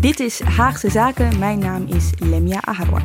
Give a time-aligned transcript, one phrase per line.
[0.00, 1.38] Dit is Haagse Zaken.
[1.38, 3.02] Mijn naam is Lemia Aharwar.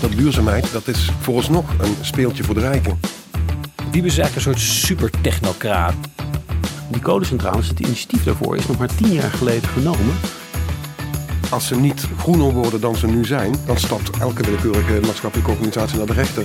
[0.00, 3.00] Dat duurzaamheid, dat is vooralsnog een speeltje voor de rijken.
[3.90, 5.94] Die is eigenlijk een soort supertechnocraat.
[6.88, 10.14] Die kolencentrales, het initiatief daarvoor is nog maar tien jaar geleden genomen.
[11.50, 15.98] Als ze niet groener worden dan ze nu zijn, dan stapt elke willekeurige maatschappelijke organisatie
[15.98, 16.44] naar de rechter.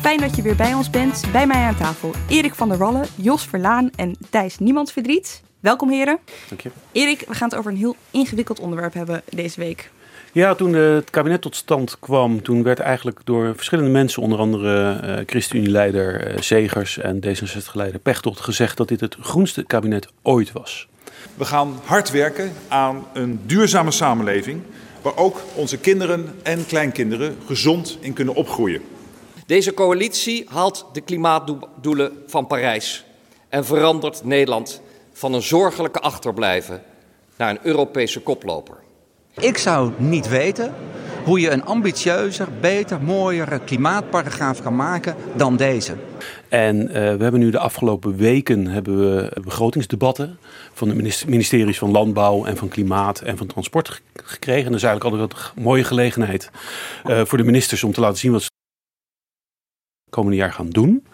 [0.00, 1.24] Fijn dat je weer bij ons bent.
[1.32, 5.42] Bij mij aan tafel Erik van der Wallen, Jos Verlaan en Thijs Niemandsverdriet.
[5.60, 6.18] Welkom heren.
[6.48, 6.70] Dank je.
[6.92, 9.90] Erik, we gaan het over een heel ingewikkeld onderwerp hebben deze week.
[10.32, 14.38] Ja, toen eh, het kabinet tot stand kwam, toen werd eigenlijk door verschillende mensen, onder
[14.38, 20.52] andere uh, ChristenUnie-leider uh, Zegers en D66-leider Pechtold, gezegd dat dit het groenste kabinet ooit
[20.52, 20.88] was.
[21.34, 24.62] We gaan hard werken aan een duurzame samenleving
[25.02, 28.82] waar ook onze kinderen en kleinkinderen gezond in kunnen opgroeien.
[29.46, 33.04] Deze coalitie haalt de klimaatdoelen van Parijs
[33.48, 34.80] en verandert Nederland
[35.20, 36.82] van een zorgelijke achterblijven
[37.36, 38.76] naar een Europese koploper.
[39.34, 40.74] Ik zou niet weten
[41.24, 45.96] hoe je een ambitieuzer, beter, mooiere klimaatparagraaf kan maken dan deze.
[46.48, 50.38] En uh, we hebben nu de afgelopen weken hebben we begrotingsdebatten
[50.72, 50.94] van de
[51.26, 54.64] ministeries van Landbouw en van Klimaat en van Transport gekregen.
[54.64, 56.50] En dat is eigenlijk altijd een mooie gelegenheid
[57.06, 58.48] uh, voor de ministers om te laten zien wat ze
[60.04, 61.04] het komende jaar gaan doen.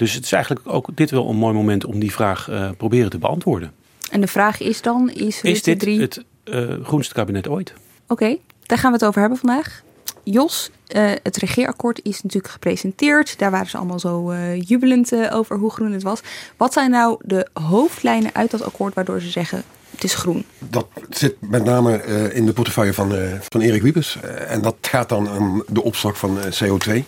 [0.00, 3.10] Dus het is eigenlijk ook dit wel een mooi moment om die vraag uh, proberen
[3.10, 3.72] te beantwoorden.
[4.10, 6.00] En de vraag is dan, is, is dit drie...
[6.00, 7.72] het uh, groenste kabinet ooit?
[8.02, 9.82] Oké, okay, daar gaan we het over hebben vandaag.
[10.22, 13.38] Jos, uh, het regeerakkoord is natuurlijk gepresenteerd.
[13.38, 16.20] Daar waren ze allemaal zo uh, jubelend over hoe groen het was.
[16.56, 20.44] Wat zijn nou de hoofdlijnen uit dat akkoord waardoor ze zeggen het is groen?
[20.58, 23.14] Dat zit met name in de portefeuille van,
[23.50, 24.18] van Erik Wiebes.
[24.48, 27.04] en dat gaat dan om de opslag van CO2.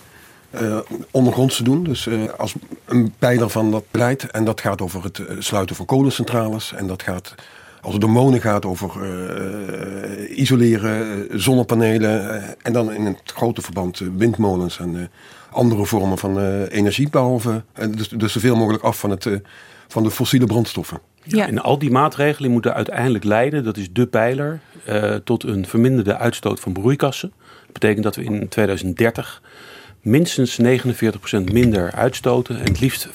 [0.60, 0.78] Uh,
[1.10, 1.84] ondergronds te doen.
[1.84, 2.54] Dus uh, als
[2.84, 4.30] een pijler van dat beleid.
[4.30, 6.72] En dat gaat over het sluiten van kolencentrales.
[6.72, 7.34] En dat gaat,
[7.80, 12.42] als het om wonen gaat, over uh, isoleren, zonnepanelen.
[12.62, 15.10] en dan in het grote verband windmolens en
[15.50, 16.38] andere vormen van
[16.68, 17.10] energie.
[17.10, 19.28] Behalve, dus, dus zoveel mogelijk af van, het,
[19.88, 21.00] van de fossiele brandstoffen.
[21.22, 21.46] Ja.
[21.46, 24.60] En al die maatregelen moeten uiteindelijk leiden, dat is de pijler,
[25.24, 27.32] tot een verminderde uitstoot van broeikassen.
[27.62, 29.42] Dat betekent dat we in 2030
[30.02, 30.64] minstens 49%
[31.52, 33.10] minder uitstoten en het liefst 55%.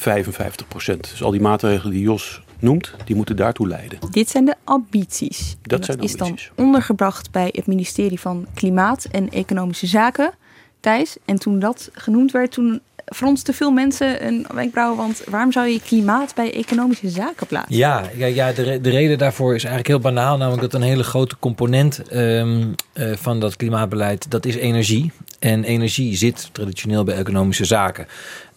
[1.00, 4.00] Dus al die maatregelen die Jos noemt, die moeten daartoe leiden.
[4.12, 5.58] Dit zijn de ambities.
[5.62, 6.52] Dat, dat zijn is ambities.
[6.56, 10.34] dan ondergebracht bij het ministerie van Klimaat en Economische Zaken,
[10.80, 11.18] Thijs.
[11.26, 12.82] En toen dat genoemd werd, toen
[13.16, 14.96] fronsten veel mensen een wenkbrauw.
[14.96, 17.76] Want waarom zou je klimaat bij economische zaken plaatsen?
[17.76, 20.38] Ja, ja, de, de reden daarvoor is eigenlijk heel banaal.
[20.38, 25.12] Namelijk dat een hele grote component um, uh, van dat klimaatbeleid, dat is energie.
[25.40, 28.08] En energie zit traditioneel bij economische zaken.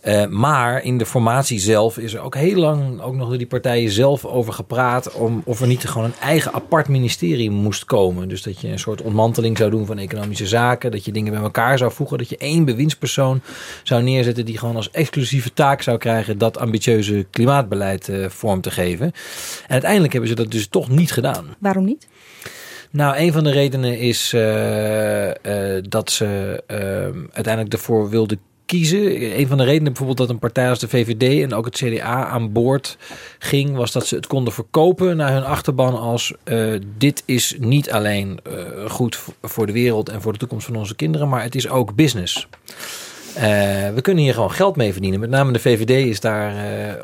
[0.05, 3.47] Uh, maar in de formatie zelf is er ook heel lang ook nog door die
[3.47, 5.12] partijen zelf over gepraat.
[5.12, 8.28] om of er niet gewoon een eigen apart ministerie moest komen.
[8.28, 10.91] Dus dat je een soort ontmanteling zou doen van economische zaken.
[10.91, 12.19] Dat je dingen bij elkaar zou voegen.
[12.19, 13.41] Dat je één bewindspersoon
[13.83, 16.38] zou neerzetten die gewoon als exclusieve taak zou krijgen.
[16.38, 19.06] dat ambitieuze klimaatbeleid uh, vorm te geven.
[19.06, 19.12] En
[19.69, 21.55] uiteindelijk hebben ze dat dus toch niet gedaan.
[21.59, 22.09] Waarom niet?
[22.91, 25.32] Nou, een van de redenen is uh, uh,
[25.88, 26.77] dat ze uh,
[27.32, 29.38] uiteindelijk ervoor wilden kiezen.
[29.38, 32.26] Een van de redenen bijvoorbeeld dat een partij als de VVD en ook het CDA
[32.26, 32.97] aan boord
[33.38, 36.34] ging, was dat ze het konden verkopen naar hun achterban als
[36.98, 38.41] dit is niet alleen
[38.88, 41.94] goed voor de wereld en voor de toekomst van onze kinderen, maar het is ook
[41.94, 42.48] business.
[43.36, 43.42] Uh,
[43.94, 45.20] we kunnen hier gewoon geld mee verdienen.
[45.20, 46.54] Met name de VVD is daar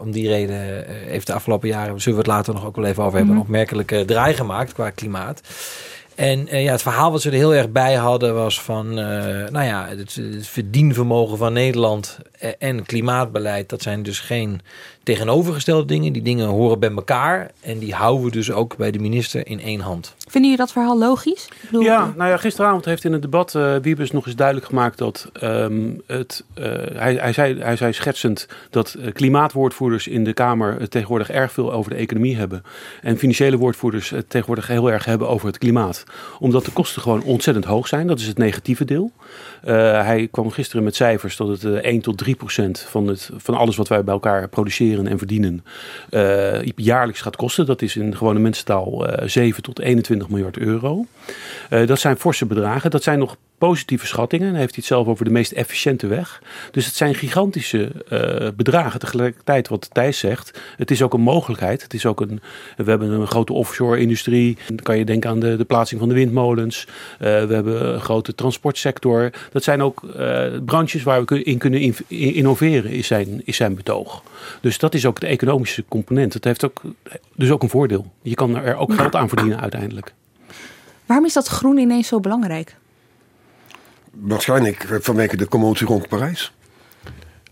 [0.00, 3.02] om die reden, heeft de afgelopen jaren, zullen we het later nog ook wel even
[3.02, 3.50] over hebben, mm -hmm.
[3.50, 5.40] een opmerkelijke draai gemaakt qua klimaat.
[6.16, 9.86] En ja, het verhaal wat ze er heel erg bij hadden was van, nou ja,
[9.88, 12.18] het, het verdienvermogen van Nederland
[12.58, 14.60] en klimaatbeleid, dat zijn dus geen
[15.02, 16.12] tegenovergestelde dingen.
[16.12, 19.60] Die dingen horen bij elkaar en die houden we dus ook bij de minister in
[19.60, 20.14] één hand.
[20.36, 21.48] Vinden jullie dat verhaal logisch?
[21.60, 24.98] Bedoel, Ja, nou ja, gisteravond heeft in het debat eh Wiebes nog eens duidelijk gemaakt
[24.98, 26.44] dat ehm, het.
[26.54, 31.30] eh, hij, hij, zei, hij zei schertsend dat eh, klimaatwoordvoerders in de Kamer het tegenwoordig
[31.30, 32.62] erg veel over de economie hebben.
[33.02, 36.04] En financiële woordvoerders het tegenwoordig heel erg hebben over het klimaat.
[36.38, 38.06] Omdat de kosten gewoon ontzettend hoog zijn.
[38.06, 39.12] Dat is het negatieve deel.
[39.62, 39.74] Eh,
[40.04, 43.54] hij kwam gisteren met cijfers dat het eh, 1 tot 3 procent van, het, van
[43.54, 45.64] alles wat wij bij elkaar produceren en verdienen
[46.10, 47.66] eh, jaarlijks gaat kosten.
[47.66, 51.06] Dat is in gewone mensentaal eh 7 tot 21 miljard euro.
[51.70, 52.90] Eh, dat zijn forse bedragen.
[52.90, 54.46] Dat zijn nog positieve schattingen.
[54.50, 56.42] Dan heeft hij het zelf over de meest efficiënte weg.
[56.70, 59.00] Dus het zijn gigantische eh, bedragen.
[59.00, 61.82] Tegelijkertijd wat Thijs zegt, het is ook een mogelijkheid.
[61.82, 62.40] Het is ook een,
[62.76, 64.56] we hebben een grote offshore-industrie.
[64.66, 66.84] Dan kan je denken aan de, de plaatsing van de windmolens.
[67.18, 69.30] Eh, we hebben een grote transportsector.
[69.52, 73.56] Dat zijn ook eh, branches waar we in kunnen in- in- innoveren, is zijn, is
[73.56, 74.22] zijn betoog.
[74.60, 76.32] Dus dat is ook de economische component.
[76.32, 76.80] Het heeft ook,
[77.34, 78.12] dus ook een voordeel.
[78.22, 80.12] Je kan er ook geld aan verdienen uiteindelijk.
[81.06, 82.76] Waarom is dat groen ineens zo belangrijk?
[84.20, 86.52] Waarschijnlijk vanwege de commotie rond Parijs.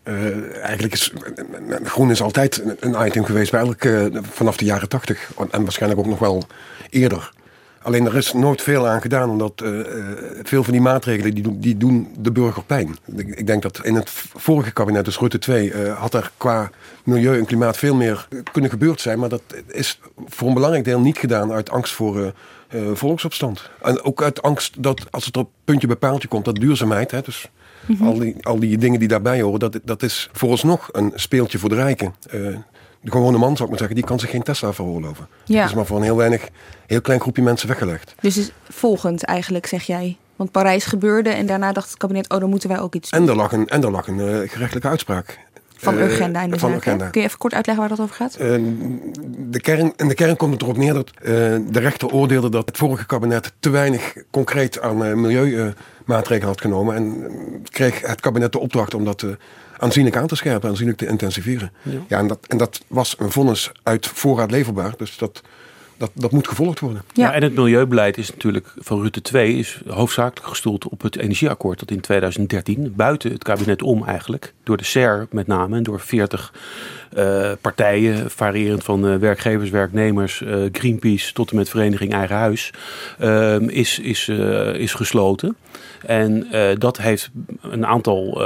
[0.03, 1.13] Eh, eigenlijk is
[1.85, 3.61] groen is altijd een- item geweest bij
[4.33, 5.31] vanaf de jaren tachtig.
[5.51, 6.43] En waarschijnlijk ook nog wel
[6.91, 7.33] eerder.
[7.85, 9.87] Alleen er is nooit veel aan gedaan, omdat eh, eh,
[10.43, 12.97] veel van die maatregelen die doen, die doen de burger pijn.
[13.17, 16.71] Ik, ik denk dat in het vorige kabinet, dus Rutte 2, eh, had er qua
[17.03, 19.19] milieu en klimaat veel meer kunnen gebeurd zijn.
[19.19, 22.33] Maar dat is voor een belangrijk deel niet gedaan uit angst voor
[22.93, 23.71] volksopstand.
[23.83, 27.21] En ook uit angst dat als het op puntje bij paaltje komt, dat duurzaamheid, hè,
[27.21, 27.51] dus
[28.01, 31.69] al, die, al die dingen die daarbij horen, dat, dat is vooralsnog een speeltje voor
[31.69, 32.15] de rijken.
[32.31, 32.41] Eh,
[33.05, 35.27] de gewone man, zou ik maar zeggen, die kan zich geen Tesla veroorloven.
[35.45, 35.61] Ja.
[35.61, 36.49] Dat is maar voor een heel weinig,
[36.87, 38.15] heel klein groepje mensen weggelegd.
[38.21, 40.17] Dus is volgend eigenlijk, zeg jij.
[40.37, 42.31] Want Parijs gebeurde en daarna dacht het kabinet...
[42.31, 43.21] oh, dan moeten wij ook iets doen.
[43.21, 45.39] En er lag een, en er lag een eh, gerechtelijke uitspraak.
[45.77, 46.85] Van Eh, Urgenda in de van zaak.
[46.85, 46.91] hè?
[46.91, 47.11] Urgenda.
[47.11, 48.35] Kun je even kort uitleggen waar dat over gaat?
[48.35, 48.49] Eh,
[49.39, 51.23] de kern, in de kern komt het erop neer dat eh,
[51.71, 56.95] de rechter oordeelde dat het vorige kabinet te weinig concreet aan eh, milieumaatregelen had genomen.
[56.95, 57.35] En eh,
[57.71, 59.31] kreeg het kabinet de opdracht om dat eh,
[59.79, 61.73] aanzienlijk aan te scherpen, aanzienlijk te intensiveren.
[62.09, 62.19] Ja.
[62.19, 64.95] en, dat, en dat was een vonnis uit voorraad leverbaar.
[64.97, 65.43] Dus dat,
[65.97, 67.03] dat, dat moet gevolgd worden.
[67.13, 67.27] Ja.
[67.27, 67.33] Ja.
[67.33, 71.91] en het milieubeleid is natuurlijk van Rutte 2 is hoofdzakelijk gestoeld op het energieakkoord dat
[71.91, 76.53] in 2013 buiten het kabinet om eigenlijk door de SER met name en door 40
[77.15, 82.71] eh, partijen variërend van eh, werkgevers, werknemers, eh, Greenpeace tot en met Vereniging Eigen Huis
[83.19, 84.29] ehm, is, is,
[84.75, 85.57] is gesloten.
[86.07, 86.47] En
[86.79, 87.31] dat heeft
[87.61, 88.43] een aantal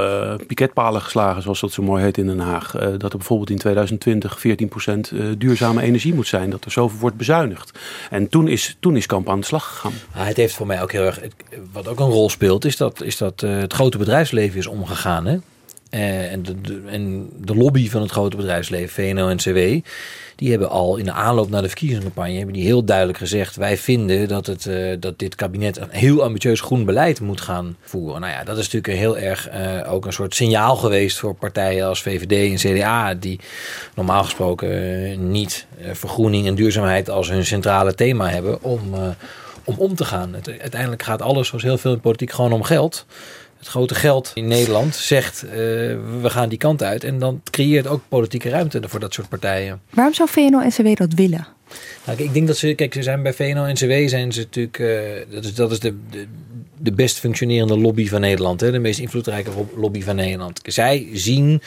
[0.47, 2.71] piketpalen geslagen, zoals dat zo mooi heet in Den Haag.
[2.97, 6.49] Dat er bijvoorbeeld in 2020 14% eh, duurzame energie moet zijn.
[6.49, 7.79] Dat er zoveel wordt bezuinigd.
[8.09, 9.93] En toen is, toen is Kamp aan de slag gegaan.
[10.15, 11.19] Ah, het heeft voor mij ook heel erg.
[11.71, 15.25] Wat ook een rol speelt, is dat, is dat het grote bedrijfsleven is omgegaan.
[15.25, 15.37] Hè?
[15.89, 19.85] Eh, en, de, en de lobby van het grote bedrijfsleven, VNO-NCW,
[20.35, 23.77] die hebben al in de aanloop naar de verkiezingscampagne hebben die heel duidelijk gezegd: wij
[23.77, 28.21] vinden dat, het, eh, dat dit kabinet een heel ambitieus groen beleid moet gaan voeren.
[28.21, 31.87] Nou ja, dat is natuurlijk heel erg eh, ook een soort signaal geweest voor partijen
[31.87, 33.39] als VVD en CDA, die
[33.95, 38.81] normaal gesproken niet vergroening en duurzaamheid als hun centrale thema hebben om,
[39.63, 40.35] om om te gaan.
[40.61, 43.05] Uiteindelijk gaat alles, zoals heel veel in politiek, gewoon om geld.
[43.59, 45.49] Het grote geld in Nederland zegt eh,
[46.21, 47.03] we gaan die kant uit.
[47.03, 49.81] En dan creëert ook politieke ruimte voor dat soort partijen.
[49.89, 51.47] Waarom zou VNO-NCW dat willen?
[52.05, 55.43] Nou, ik denk dat ze, kijk, ze zijn bij VNO-NCW zijn ze natuurlijk, eh, dat
[55.43, 56.25] is, dat is de, de,
[56.77, 58.61] de best functionerende lobby van Nederland.
[58.61, 58.71] Hè?
[58.71, 60.59] De meest invloedrijke lo- lobby van Nederland.
[60.63, 61.61] Zij zien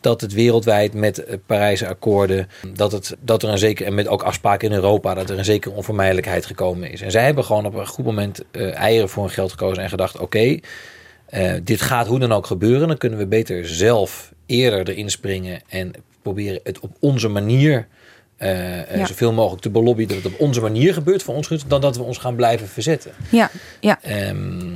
[0.00, 4.08] dat het wereldwijd met eh, Parijse akkoorden, dat, het, dat er een zeker, en met
[4.08, 7.00] ook afspraken in Europa, dat er een zekere onvermijdelijkheid gekomen is.
[7.00, 8.42] En zij hebben gewoon op een goed moment
[8.74, 10.58] eieren voor hun geld gekozen en gedacht, oké,
[11.26, 12.88] eh, dit gaat hoe dan ook gebeuren.
[12.88, 15.92] Dan kunnen we beter zelf eerder erin springen en
[16.22, 17.86] proberen het op onze manier
[18.38, 19.06] Ja.
[19.06, 21.96] zoveel mogelijk te belobbyen dat het op onze manier gebeurt voor ons goed, dan dat
[21.96, 23.10] we ons gaan blijven verzetten.
[23.30, 23.98] Ja, ja.
[24.02, 24.72] Ehm,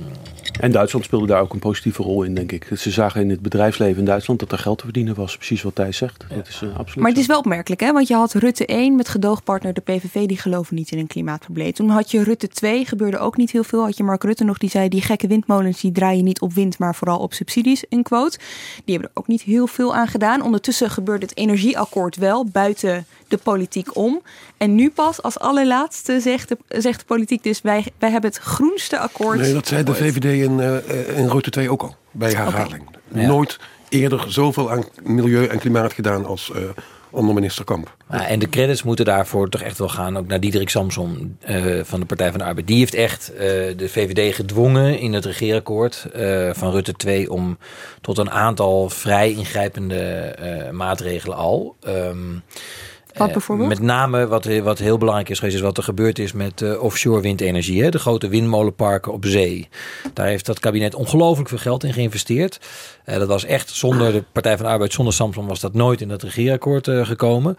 [0.61, 2.69] En Duitsland speelde daar ook een positieve rol in, denk ik.
[2.77, 5.37] Ze zagen in het bedrijfsleven in Duitsland dat er geld te verdienen was.
[5.37, 6.25] Precies wat Thijs zegt.
[6.29, 7.21] Dat is eh, absoluut Maar het zo.
[7.21, 7.93] is wel opmerkelijk, hè?
[7.93, 11.73] Want je had Rutte 1 met gedoogpartner de PVV, die geloven niet in een klimaatprobleem.
[11.73, 13.83] Toen had je Rutte 2, gebeurde ook niet heel veel.
[13.83, 16.79] Had je Mark Rutte nog, die zei: die gekke windmolens die draaien niet op wind,
[16.79, 18.39] maar vooral op subsidies, een quote.
[18.85, 20.43] Die hebben er ook niet heel veel aan gedaan.
[20.43, 24.23] Ondertussen gebeurde het energieakkoord wel buiten de politiek om.
[24.57, 28.39] En nu pas als allerlaatste zegt de, zegt de politiek dus: wij, wij hebben het
[28.39, 29.39] groenste akkoord.
[29.39, 29.99] Nee, dat zei de.
[30.01, 32.89] VVD in, eh, in Rutte 2 ook al, bij herhaling.
[33.15, 33.27] Ja.
[33.27, 36.63] Nooit eerder zoveel aan milieu en klimaat gedaan als eh,
[37.11, 37.97] onder minister Kamp.
[38.09, 42.01] En de credits moeten daarvoor toch echt wel gaan ook naar Diederik Samson eh, van
[42.01, 42.67] de Partij van de Arbeid.
[42.67, 43.39] Die heeft echt eh,
[43.77, 47.59] de VVD gedwongen in het regeerakkoord eh, van Rutte 2 om
[48.01, 51.77] tot een aantal vrij ingrijpende eh, maatregelen al.
[51.81, 52.17] Ehm,
[53.15, 53.69] Wat Eh, bijvoorbeeld?
[53.69, 56.83] met name wat, wat heel belangrijk is geweest, is wat er gebeurd is met eh,
[56.83, 57.83] offshore windenergie.
[57.83, 57.89] Hè?
[57.91, 59.69] De grote windmolenparken op zee.
[60.15, 62.61] Daar heeft dat kabinet ongelooflijk veel geld in geïnvesteerd.
[63.05, 66.01] Eh, dat was echt zonder de Partij van de Arbeid, zonder Samson was dat nooit
[66.01, 67.57] in dat regeerakkoord eh, gekomen.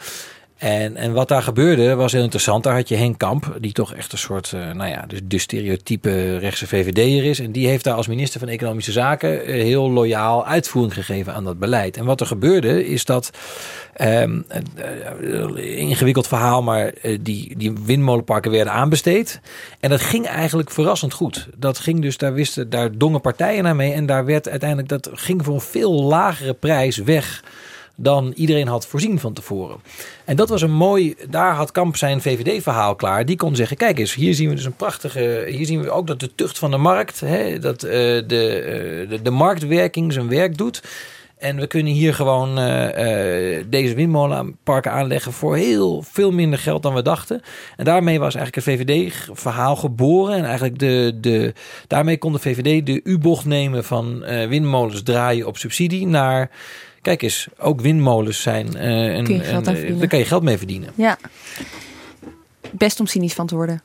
[0.62, 2.64] En, en wat daar gebeurde was heel interessant.
[2.64, 5.38] Daar had je Henk Kamp, die toch echt een soort, eh, nou ja, dus de
[5.38, 7.40] stereotype rechtse VVD'er is.
[7.40, 11.44] En die heeft daar als minister van Economische Zaken eh, heel loyaal uitvoering gegeven aan
[11.44, 11.98] dat beleid.
[11.98, 13.32] En wat er gebeurde is dat,
[13.94, 14.24] eh,
[15.56, 19.42] ingewikkeld verhaal, maar die, die windmolenparken werden aanbesteed.
[19.80, 21.48] En dat ging eigenlijk verrassend goed.
[21.58, 23.94] Dat ging dus, daar wisten, daar dongen partijen naar mee.
[23.94, 27.44] En daar werd uiteindelijk, dat ging voor een veel lagere prijs weg
[28.02, 29.78] dan iedereen had voorzien van tevoren.
[30.26, 33.26] En dat was een mooi, daar had Kamp zijn VVD-verhaal klaar.
[33.26, 36.08] Die kon zeggen, kijk eens, hier zien we dus een prachtige, hier zien we ook
[36.08, 40.30] dat de tucht van de markt, hè, dat eh, de, eh, de, de marktwerking zijn
[40.30, 40.84] werk doet.
[41.38, 46.94] En we kunnen hier gewoon eh, deze windmolenparken aanleggen voor heel veel minder geld dan
[46.94, 47.42] we dachten.
[47.78, 50.36] En daarmee was eigenlijk het VVD-verhaal geboren.
[50.36, 51.54] En eigenlijk de, de,
[51.88, 56.50] daarmee kon de VVD de U-bocht nemen van windmolens draaien op subsidie naar...
[57.02, 58.76] Kijk eens, ook windmolens zijn...
[58.76, 60.00] eh een, Kun je geld een- aan eh, verdienen.
[60.00, 60.90] daar kan je geld mee verdienen.
[60.96, 61.18] Ja.
[62.72, 63.82] Best om cynisch van te worden.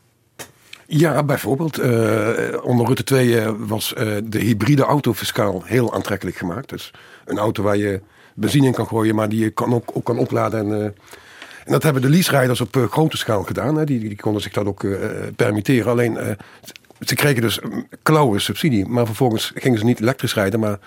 [0.87, 1.78] Ja, bijvoorbeeld.
[1.78, 2.30] eh,
[2.62, 6.68] onder Rutte 2 eh, was eh, de hybride auto fiscaal heel aantrekkelijk gemaakt.
[6.68, 6.90] Dus
[7.25, 8.00] een auto waar je
[8.35, 10.61] benzine in kan gooien, maar die je kan ook, ook kan opladen.
[10.61, 10.85] En, eh,
[11.64, 13.76] en dat hebben de leaserijders op grote schaal gedaan.
[13.76, 13.85] Hè.
[13.85, 14.99] Die, die konden zich dat ook eh,
[15.37, 15.90] permitteren.
[15.90, 16.30] Alleen, eh,
[17.00, 18.87] ze kregen dus een klauwe subsidie.
[18.87, 20.78] Maar vervolgens gingen ze niet elektrisch rijden, maar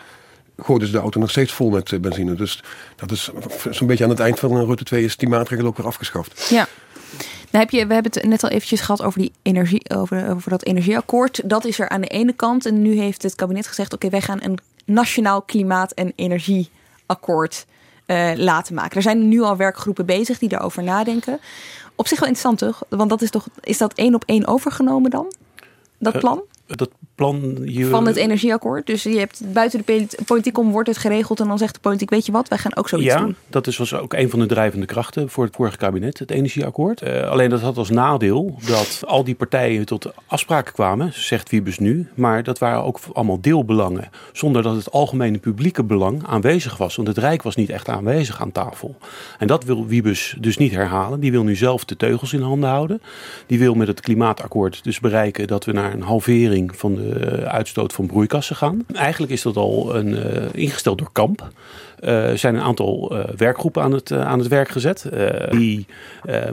[0.62, 2.34] gooiden ze de auto nog steeds vol met eh, benzine.
[2.34, 2.64] Dus
[2.96, 3.30] dat is
[3.70, 6.48] zo'n beetje aan het eind van Rutte 2 is die maatregel ook weer afgeschaft.
[6.50, 6.68] Ja.
[7.52, 10.50] Dan heb je, we hebben het net al eventjes gehad over, die energie, over, over
[10.50, 11.42] dat energieakkoord.
[11.50, 12.66] Dat is er aan de ene kant.
[12.66, 17.66] En nu heeft het kabinet gezegd: oké, wij gaan een nationaal klimaat- en energieakkoord
[18.06, 18.96] eh, laten maken.
[18.96, 21.40] Er zijn nu al werkgroepen bezig die daarover nadenken.
[21.96, 22.84] Op zich wel interessant, toch?
[22.98, 25.34] Want dat is toch, is dat één op één overgenomen dan?
[25.98, 26.42] Dat Eh, plan
[26.76, 27.58] Dat plan...
[27.66, 28.86] Je, van het energieakkoord.
[28.86, 31.80] Dus je hebt buiten de poli- politiek om wordt het geregeld en dan zegt de
[31.80, 33.36] politiek: weet je wat, wij gaan ook zoiets Ja, doen.
[33.48, 37.02] dat is, was ook een van de drijvende krachten voor het vorige kabinet, het energieakkoord.
[37.02, 41.80] Eh, alleen dat had als nadeel dat al die partijen tot afspraken kwamen, zegt Wiebes
[41.80, 42.08] nu.
[42.16, 46.96] Maar dat waren ook allemaal deelbelangen, zonder dat het algemene publieke belang aanwezig was.
[46.96, 48.96] Want het Rijk was niet echt aanwezig aan tafel.
[49.40, 51.20] En dat wil Wiebes dus niet herhalen.
[51.20, 53.02] Die wil nu zelf de teugels in handen houden.
[53.46, 57.44] Die wil met het klimaatakkoord dus bereiken dat we naar een halvering van de eh,
[57.54, 58.86] uitstoot van broeikassen gaan.
[58.94, 61.48] Eigenlijk is dat al een, eh, ingesteld door Kamp.
[62.00, 65.06] Eh, Er zijn een aantal werkgroepen aan het, aan het werk gezet.
[65.50, 65.86] die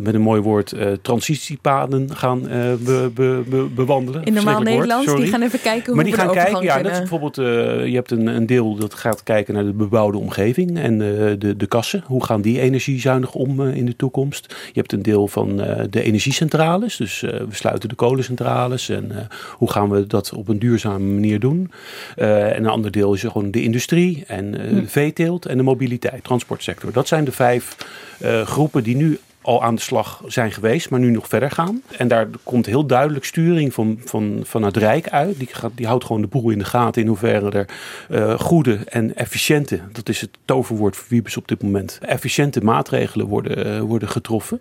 [0.01, 4.25] met een mooi woord transitiepaden gaan be- be- be- bewandelen.
[4.25, 6.83] In normaal Verschrikkelijk woord, Nederlands, die gaan even kijken hoe Maar die gaan kijken, ja,
[6.83, 10.79] dat is bijvoorbeeld, je hebt een, een deel dat gaat kijken naar de bebouwde omgeving
[10.79, 12.03] en de, de kassen.
[12.07, 14.55] Hoe gaan die energiezuinig om in de toekomst?
[14.73, 15.57] Je hebt een deel van
[15.91, 21.05] de energiecentrales, dus we sluiten de kolencentrales en hoe gaan we dat op een duurzame
[21.05, 21.71] manier doen?
[22.17, 25.63] Eh, en een ander deel is gewoon de industrie en eh, de veeteelt en de
[25.63, 26.93] mobiliteit, transportsector.
[26.93, 27.77] Dat zijn de vijf
[28.21, 31.83] eh, groepen die nu al aan de slag zijn geweest, maar nu nog verder gaan.
[31.97, 35.39] En daar komt heel duidelijk sturing van, van, van het Rijk uit.
[35.39, 37.67] Die, gaat, die houdt gewoon de boel in de gaten in hoeverre er
[38.09, 43.27] eh, goede en efficiënte, dat is het toverwoord voor Wiebes op dit moment, efficiënte maatregelen
[43.27, 44.61] worden, eh, worden getroffen.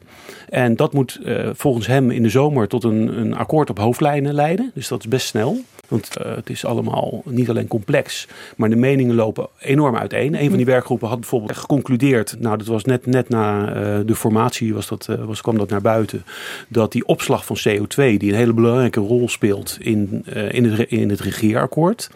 [0.50, 4.34] En dat moet eh, volgens hem in de zomer tot een, een akkoord op hoofdlijnen
[4.34, 4.72] leiden.
[4.74, 5.62] Dus dat is best snel.
[5.88, 10.42] Want het is allemaal niet alleen complex, maar de meningen lopen enorm uiteen.
[10.42, 13.66] Een van die werkgroepen had bijvoorbeeld geconcludeerd, nou dat was net, net na
[14.04, 16.26] de formatie was dat, eh, was, kwam dat naar buiten,
[16.68, 20.90] dat die opslag van CO2, die een hele belangrijke rol speelt in, eh, in, het,
[20.90, 22.10] in het regeerakkoord,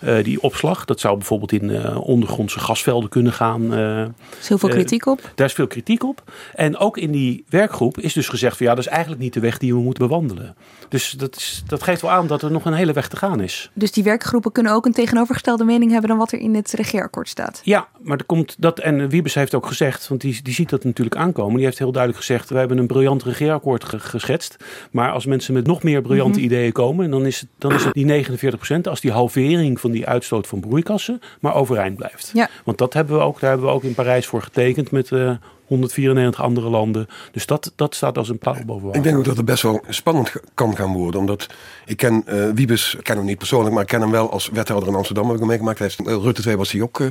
[0.00, 3.72] eh, die opslag, dat zou bijvoorbeeld in ondergrondse gasvelden kunnen gaan.
[3.72, 5.32] Er is heel veel kritiek op.
[5.34, 6.22] daar is veel kritiek op.
[6.54, 9.40] En ook in die werkgroep is dus gezegd van ja, dat is eigenlijk niet de
[9.40, 10.54] weg die we moeten bewandelen.
[10.88, 13.40] Dus dat, is, dat geeft wel aan dat er nog een hele weg te gaan
[13.40, 13.70] is.
[13.74, 17.28] Dus die werkgroepen kunnen ook een tegenovergestelde mening hebben dan wat er in het regeerakkoord
[17.28, 17.60] staat.
[17.64, 18.78] Ja, maar er komt dat.
[18.78, 21.56] En Wiebes heeft ook gezegd, want die, die ziet dat natuurlijk aankomen.
[21.56, 24.56] Die heeft heel duidelijk gezegd: we hebben een briljant regeerakkoord ge- geschetst.
[24.90, 26.46] Maar als mensen met nog meer briljante Mhm.
[26.46, 30.06] ideeën komen, dan is, het, dan is het die 49% als die halvering van die
[30.06, 32.30] uitstoot van broeikassen maar overeind blijft.
[32.34, 32.48] Ja.
[32.64, 35.30] Want dat hebben we ook, daar hebben we ook in Parijs voor getekend met eh
[35.64, 37.06] 194 andere landen.
[37.32, 38.94] Dus dat, dat staat als een paal bovenaan.
[38.94, 41.20] Ik denk ook dat het best wel spannend kan gaan worden.
[41.20, 41.46] Omdat
[41.86, 44.48] ik ken eh, Wiebes, ik ken hem niet persoonlijk, maar ik ken hem wel als
[44.52, 45.24] wethouder in Amsterdam.
[45.24, 45.78] Heb ik hem meegemaakt.
[45.78, 47.06] Hij heeft, eh, Rutte 2 was hij ook eh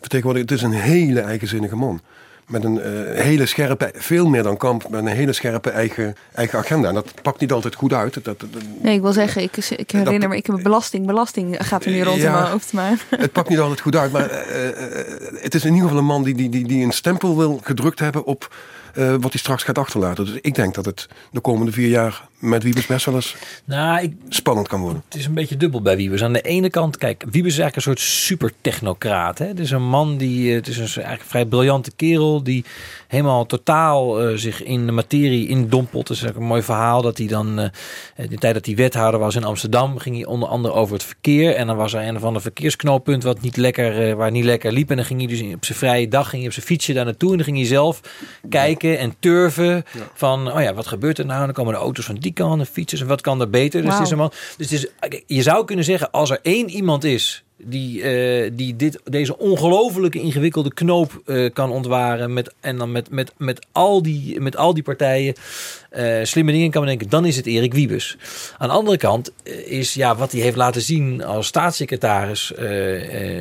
[0.00, 0.50] vertegenwoordigd.
[0.50, 2.00] Het is een hele eigenzinnige man.
[2.46, 6.58] Met een eh, hele scherpe, veel meer dan Kamp, met een hele scherpe eigen, eigen
[6.58, 6.88] agenda.
[6.88, 8.14] En dat pakt niet altijd goed uit.
[8.14, 8.48] Dat, dat,
[8.82, 12.02] Nee, ik wil zeggen, ik, ik herinner me, ik heb belasting, belasting gaat er nu
[12.02, 12.72] rond in mijn hoofd.
[12.72, 14.12] Maar het pakt niet altijd goed uit.
[14.12, 14.76] Maar eh, eh,
[15.40, 17.98] het is in ieder geval een man die, die, die, die een stempel wil gedrukt
[17.98, 18.54] hebben op
[18.94, 20.24] wat hij straks gaat achterlaten.
[20.24, 24.02] Dus ik denk dat het de komende vier jaar met Wiebes best wel eens Nou,
[24.02, 25.02] ik, spannend kan worden.
[25.04, 26.22] Het is een beetje dubbel bij Wiebes.
[26.22, 29.38] Aan de ene kant, kijk, Wiebes is eigenlijk een soort super technocraat.
[29.38, 29.46] Hè?
[29.46, 32.64] Het is een man die, eh, het is een eigenlijk een vrij briljante kerel die
[33.08, 36.08] helemaal totaal eh, zich in de materie indompelt.
[36.08, 37.68] Het is ook een mooi verhaal dat hij dan, eh,
[38.16, 41.04] in de tijd dat hij wethouder was in Amsterdam, ging hij onder andere over het
[41.04, 41.54] verkeer.
[41.54, 44.90] En dan was er een of ander verkeersknooppunt wat niet lekker, waar niet lekker liep.
[44.90, 47.04] En dan ging hij dus op zijn vrije dag ging hij op zijn fietsje daar
[47.04, 47.30] naartoe.
[47.30, 48.00] En dan ging hij zelf
[48.48, 51.38] kijken en turven van, oh ja, wat gebeurt er nou?
[51.38, 53.82] En dan komen de auto's van die kant en fietsers en wat kan er beter?
[53.82, 54.86] Dus, het is een man, dus het is,
[55.26, 60.20] je zou kunnen zeggen, als er één iemand is die, eh, die dit, deze ongelooflijke
[60.20, 62.32] ingewikkelde knoop eh, kan ontwaren.
[62.32, 65.34] Met, en dan met, met, met, al die, met al die partijen
[65.90, 67.08] eh, slimme dingen kan bedenken.
[67.08, 68.16] Dan is het Erik Wiebes.
[68.58, 69.32] Aan de andere kant
[69.64, 72.50] is ja, wat hij heeft laten zien als staatssecretaris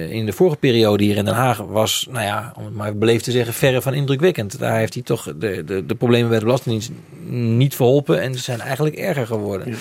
[0.10, 1.58] in de vorige periode hier in Den Haag.
[1.58, 4.60] Was, nou ja, om het maar beleefd te zeggen, verre van indrukwekkend.
[4.60, 6.92] Daar heeft hij toch de, de, de problemen bij de Belastingdienst
[7.30, 8.22] niet verholpen.
[8.22, 9.78] En ze zijn eigenlijk erger geworden.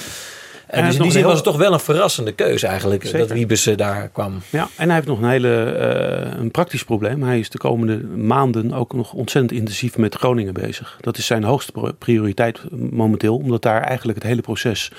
[0.73, 3.03] En dus in die zin was het toch wel een verrassende keuze eigenlijk.
[3.03, 3.19] Zeker.
[3.19, 4.39] Dat Wiebes eh, daar kwam.
[4.51, 7.23] Ja, en hij heeft nog een hele eh, een praktisch probleem.
[7.23, 10.99] Hij is de komende maanden ook nog ontzettend intensief met Groningen bezig.
[11.01, 12.61] Dat is zijn hoogste prioriteit
[12.91, 14.91] momenteel, omdat daar eigenlijk het hele proces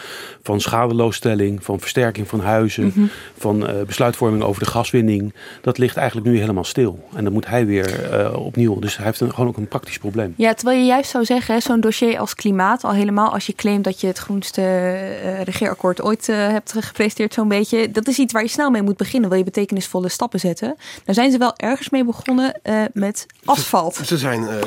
[0.43, 6.27] van schadeloosstelling, van versterking van huizen, van eh, besluitvorming over de gaswinning, dat ligt eigenlijk
[6.27, 7.07] nu helemaal stil.
[7.15, 8.79] En dan moet hij weer eh, opnieuw.
[8.79, 10.33] Dus hij heeft een, gewoon ook een praktisch probleem.
[10.37, 13.83] Ja, terwijl je juist zou zeggen, zo'n dossier als klimaat, al helemaal als je claimt
[13.83, 18.33] dat je het groenste eh, regeerakkoord ooit eh, hebt gepresenteerd, zo'n beetje, dat is iets
[18.33, 19.29] waar je snel mee moet beginnen.
[19.29, 20.75] Wil je betekenisvolle stappen zetten?
[21.05, 23.95] Daar zijn ze wel ergens mee begonnen eh, met asfalt.
[24.05, 24.59] Ze zijn eh,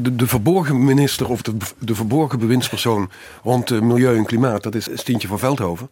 [0.00, 3.10] de, de, verborgen minister of de, de verborgen bewindspersoon
[3.42, 4.62] rond milieu en klimaat.
[4.62, 5.90] Dat is Stientje van Veldhoven.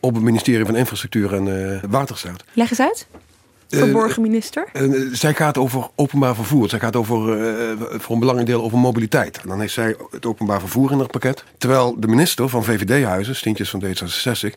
[0.00, 2.44] Op het ministerie van Infrastructuur en Waterstaat.
[2.52, 3.06] Leg eens uit.
[3.68, 4.68] Verborgen minister.
[4.72, 6.68] En, eh, zij gaat over openbaar vervoer.
[6.68, 9.38] Zij gaat over, eh, voor een belangrijk deel over mobiliteit.
[9.42, 11.44] En dan heeft zij het openbaar vervoer in haar pakket.
[11.58, 14.54] Terwijl de minister van VVD-huizen, Stientjes van D66...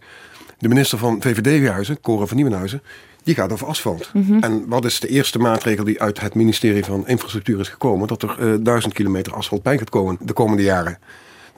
[0.60, 2.82] de minister van VVD-huizen, Cora van Nieuwenhuizen...
[3.24, 4.12] die gaat over asfalt.
[4.42, 8.08] En wat is de eerste maatregel die uit het ministerie van Infrastructuur is gekomen?
[8.08, 10.98] Dat er eh, duizend kilometer asfalt bij gaat komen de komende jaren.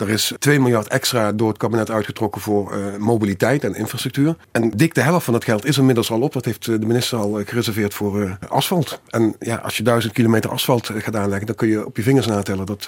[0.01, 4.35] Er is 2 miljard extra door het kabinet uitgetrokken voor eh, mobiliteit en infrastructuur.
[4.51, 6.33] En dik de helft van dat geld is inmiddels al op.
[6.33, 9.01] Dat heeft eh, de minister al eh, gereserveerd voor asfalt.
[9.09, 12.25] En ja, als je duizend kilometer asfalt gaat aanleggen, dan kun je op je vingers
[12.27, 12.87] natellen dat,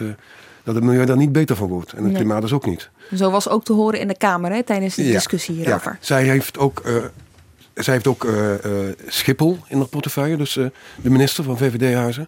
[0.63, 1.91] dat het milieu daar niet beter van wordt.
[1.91, 2.15] En het Nee.
[2.15, 2.89] klimaat dus ook niet.
[3.15, 5.91] Zo was ook te horen in de Kamer hè, tijdens de Ja, discussie hierover.
[5.91, 6.81] Ja, zij heeft ook,
[7.73, 8.27] zij heeft ook
[9.07, 12.27] Schiphol in haar portefeuille, dus de minister van VVD-huizen.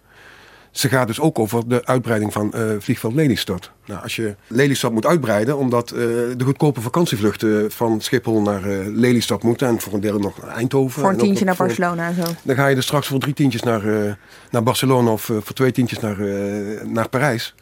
[0.76, 3.72] Ze gaat dus ook over de uitbreiding van eh, vliegveld Lelystad.
[3.86, 8.78] Nou, als je Lelystad moet uitbreiden, omdat eh, de goedkope vakantievluchten van Schiphol naar eh,
[8.88, 11.00] Lelystad moeten en voor een deel nog naar Eindhoven.
[11.02, 12.24] Voor een ook tientje naar voor- Barcelona en zo.
[12.44, 14.12] Dan ga je dus straks voor drie tientjes naar, eh,
[14.52, 17.56] naar Barcelona of eh, voor twee tientjes naar, eh, naar Parijs.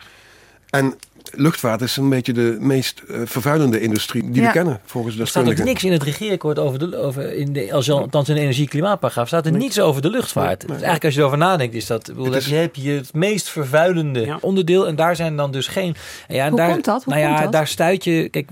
[0.69, 0.93] En
[1.35, 4.47] luchtvaart is een beetje de meest eh, vervuilende industrie die Ja.
[4.47, 7.53] we kennen, volgens de Er staat ook niks in het regeerakkoord over de, over in
[7.53, 10.61] de, als je althans in de energie- en klimaatparagraaf staat er niets over de luchtvaart.
[10.61, 13.13] Dus eigenlijk als je erover nadenkt is dat, bedoel, Het is- je heb je het
[13.13, 14.37] meest vervuilende Ja.
[14.41, 15.95] onderdeel en daar zijn dan dus geen.
[16.27, 17.03] en Ja, en Hoe daar, komt dat?
[17.03, 17.51] Hoe nou ja, komt dat?
[17.51, 18.49] daar stuit je, kijk,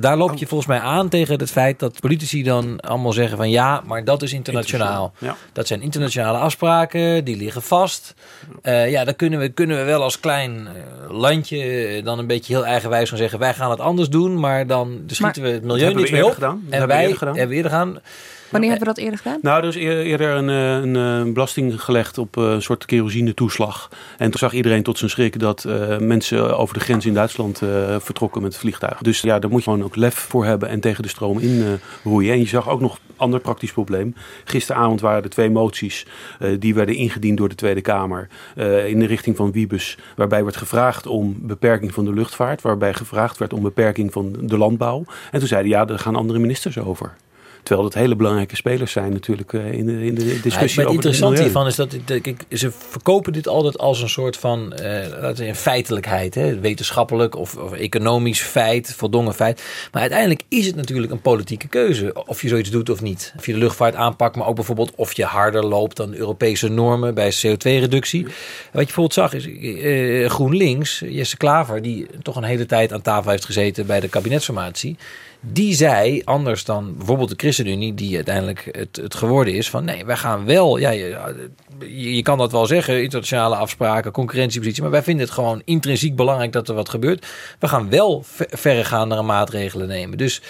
[0.00, 3.50] daar loop je volgens mij aan tegen het feit dat politici dan allemaal zeggen van
[3.50, 5.12] ja, maar dat is internationaal.
[5.18, 5.36] Ja.
[5.52, 8.14] Dat zijn internationale afspraken, die liggen vast.
[8.62, 12.34] Eh, ja, dan kunnen we, kunnen we wel als klein eh, landje eh, dan een
[12.34, 13.38] beetje heel eigenwijs gaan zeggen...
[13.38, 16.20] wij gaan het anders doen, maar dan schieten we het milieu hebben we niks mee
[16.20, 16.42] eerder op.
[16.42, 16.66] gedaan.
[16.70, 17.98] En wij hebben we eerder gedaan.
[18.50, 19.38] Wanneer hebben we dat eerder gedaan?
[19.42, 22.84] Nou, er is eer- eerder een, eh, een, eh, belasting gelegd op eh, een soort
[22.84, 23.88] kerosine-toeslag.
[24.18, 27.62] En toen zag iedereen tot zijn schrik dat eh, mensen over de grens in Duitsland
[27.62, 29.04] eh, vertrokken met vliegtuigen.
[29.04, 31.62] Dus ja, daar moet je gewoon ook lef voor hebben en tegen de stroom in
[31.62, 31.68] eh,
[32.12, 32.32] roeien.
[32.32, 34.14] En je zag ook nog een ander praktisch probleem.
[34.44, 36.06] Gisteravond waren er twee moties
[36.40, 39.98] eh, die werden ingediend door de Tweede Kamer eh, in de richting van Wiebes.
[40.16, 42.62] Waarbij werd gevraagd om beperking van de luchtvaart.
[42.62, 45.04] Waarbij gevraagd werd om beperking van de landbouw.
[45.30, 47.12] En toen zeiden ja, daar gaan andere ministers over.
[47.64, 50.84] Terwijl dat hele belangrijke spelers zijn natuurlijk eh, in, de, in de discussie Ja, maar
[50.84, 55.20] het interessante hiervan is dat kijk, ze verkopen dit altijd als een soort van eh,
[55.20, 56.34] laten we feitelijkheid.
[56.34, 56.60] Hè?
[56.60, 59.62] Wetenschappelijk of, of economisch feit, voldongen feit.
[59.92, 62.26] Maar uiteindelijk is het natuurlijk een politieke keuze.
[62.26, 63.32] Of je zoiets doet of niet.
[63.36, 67.14] Of je de luchtvaart aanpakt, maar ook bijvoorbeeld of je harder loopt dan Europese normen
[67.14, 68.22] bij CO2-reductie.
[68.24, 73.02] Wat je bijvoorbeeld zag is eh, GroenLinks, Jesse Klaver, die toch een hele tijd aan
[73.02, 74.96] tafel heeft gezeten bij de kabinetsformatie.
[75.52, 80.04] Die zei, anders dan bijvoorbeeld de ChristenUnie, die uiteindelijk het, het geworden is, van nee,
[80.04, 81.18] wij gaan wel, ja, je,
[81.86, 86.52] je, kan dat wel zeggen, internationale afspraken, concurrentiepositie, maar wij vinden het gewoon intrinsiek belangrijk
[86.52, 87.26] dat er wat gebeurt.
[87.58, 90.18] We gaan wel ver, verregaandere maatregelen nemen.
[90.18, 90.42] Dus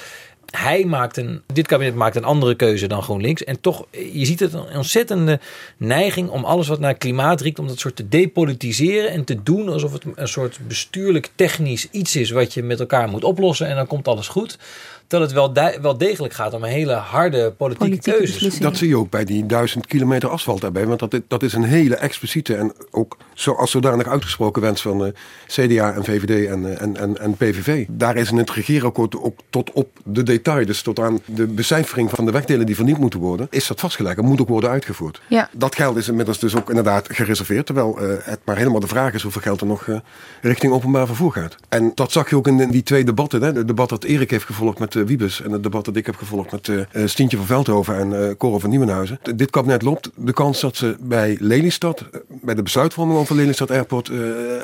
[0.57, 3.45] hij maakt een, dit kabinet maakt een andere keuze dan GroenLinks.
[3.45, 5.40] En toch, je ziet het een ontzettende
[5.77, 9.69] neiging om alles wat naar klimaat riekt, om dat soort te depolitiseren en te doen
[9.69, 13.77] alsof het een soort bestuurlijk technisch iets is wat je met elkaar moet oplossen en
[13.77, 14.59] dan komt alles goed.
[15.07, 18.35] Terwijl het wel, wel degelijk gaat om een hele harde politieke, Politieke keuzes.
[18.35, 18.69] beslissingen.
[18.71, 20.87] Dat zie je ook bij die duizend kilometer asfalt daarbij.
[20.87, 25.05] Want dat, dat is een hele expliciete en ook zo, als zodanig uitgesproken wens van
[25.05, 25.12] eh,
[25.47, 27.85] CDA en VVD en, eh, en, en, en PVV.
[27.88, 32.11] Daar is in het regeerakkoord ook tot op de detail, dus tot aan de becijfering
[32.11, 35.21] van de wegdelen die vernieuwd moeten worden, is dat vastgelegd en moet ook worden uitgevoerd.
[35.29, 35.49] Ja.
[35.53, 37.67] Dat geld is inmiddels dus ook inderdaad gereserveerd.
[37.67, 39.97] Terwijl eh, het maar helemaal de vraag is hoeveel geld er nog eh,
[40.40, 41.57] richting openbaar vervoer gaat.
[41.69, 43.43] En dat zag je ook in die twee debatten.
[43.43, 43.53] Hè?
[43.53, 45.43] Het debat dat Erik heeft gevolgd met Wiebes.
[45.43, 48.37] En het debat dat ik heb gevolgd met eh, eh, Stientje van Veldhoven en eh
[48.37, 49.19] Coro van Nieuwenhuizen.
[49.37, 53.71] Dit kabinet loopt de kans dat ze bij Lelystad, eh, bij de besluitvorming over Lelystad
[53.71, 54.17] Airport, eh,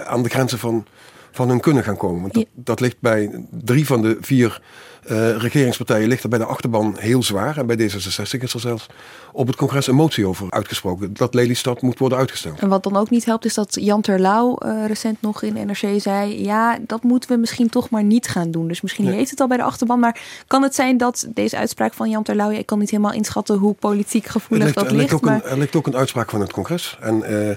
[0.07, 0.87] aan de grenzen van,
[1.31, 2.20] van hun kunnen gaan komen.
[2.20, 4.61] Want dat, dat ligt bij drie van de vier
[5.04, 7.56] eh, regeringspartijen ligt er bij de achterban heel zwaar.
[7.56, 8.86] En bij D66 is er zelfs
[9.32, 11.14] op het congres een motie over uitgesproken.
[11.14, 12.58] Dat Lelystad moet worden uitgesteld.
[12.58, 16.00] En wat dan ook niet helpt, is dat Jan Terlouw eh, recent nog in NRC
[16.00, 18.68] zei: Ja, dat moeten we misschien toch maar niet gaan doen.
[18.68, 19.14] Dus misschien Nee.
[19.14, 19.98] heeft het al bij de achterban.
[19.98, 23.12] Maar kan het zijn dat deze uitspraak van Jan Terlouw, ja, ik kan niet helemaal
[23.12, 26.30] inschatten hoe politiek gevoelig ligt, dat er, ligt Maar een, er ligt ook een uitspraak
[26.30, 26.98] van het congres.
[27.00, 27.56] En eh,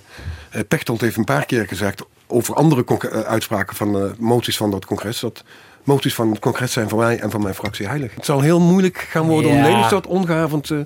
[0.67, 5.19] Pechtold heeft een paar keer gezegd over andere uitspraken van moties van dat congres.
[5.19, 5.43] Dat
[5.83, 8.15] moties van het congres zijn voor mij en van mijn fractie heilig.
[8.15, 9.63] Het zal heel moeilijk gaan worden om Ja.
[9.63, 10.71] Lelystad ongehavend...
[10.71, 10.77] eh,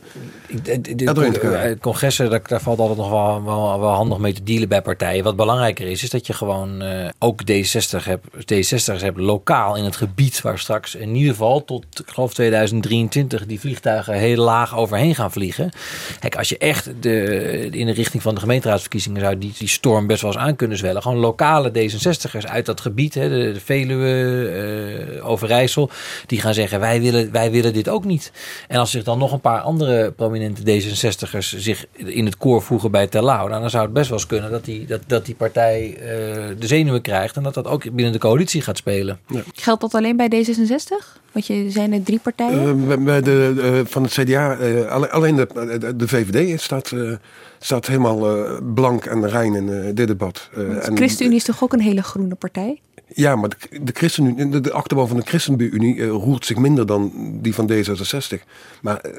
[0.48, 1.70] Ik- de- de- de- Ja, erin te krijgen.
[1.70, 4.82] eh, congressen, daar, daar valt altijd nog wel, wel, wel handig mee te dealen bij
[4.82, 5.24] partijen.
[5.24, 9.84] Wat belangrijker is, is dat je gewoon eh, ook D60 hebt, D60'ers hebt lokaal in
[9.84, 14.78] het gebied waar straks in ieder geval tot, ik geloof 2023, die vliegtuigen heel laag
[14.78, 15.72] overheen gaan vliegen.
[16.20, 20.08] Kijk, als je echt de, in de richting van de gemeenteraadsverkiezingen zou die, die storm
[20.08, 21.02] best wel eens aan kunnen zwellen.
[21.02, 24.87] Gewoon lokale D66'ers uit dat gebied, hè, de, de Veluwe, eh,
[25.24, 25.90] Overijssel,
[26.26, 28.32] die gaan zeggen wij willen, wij willen dit ook niet.
[28.68, 32.92] En als zich dan nog een paar andere prominente D66'ers zich in het koor voegen
[32.92, 35.36] bij Terlouw, nou, dan zou het best wel eens kunnen dat die, dat, dat die
[35.36, 36.00] partij eh,
[36.60, 39.20] de zenuwen krijgt en dat dat ook binnen de coalitie gaat spelen.
[39.54, 41.20] geldt dat alleen bij D66?
[41.32, 42.90] Want je zijn er drie partijen.
[42.92, 45.48] eh, bij- de, eh, van het CDA, eh, alle- alleen de,
[45.80, 47.12] de, de VVD staat, eh,
[47.60, 50.50] staat helemaal eh, blank en rein in eh, dit debat.
[50.52, 52.82] Eh, Want en- ChristenUnie is toch ook een hele groene partij?
[53.14, 57.12] Ja, maar de, de, ChristenUnie, de, achterban van de ChristenUnie eh, roert zich minder dan
[57.42, 58.44] die van D66.
[58.82, 59.12] Maar eh,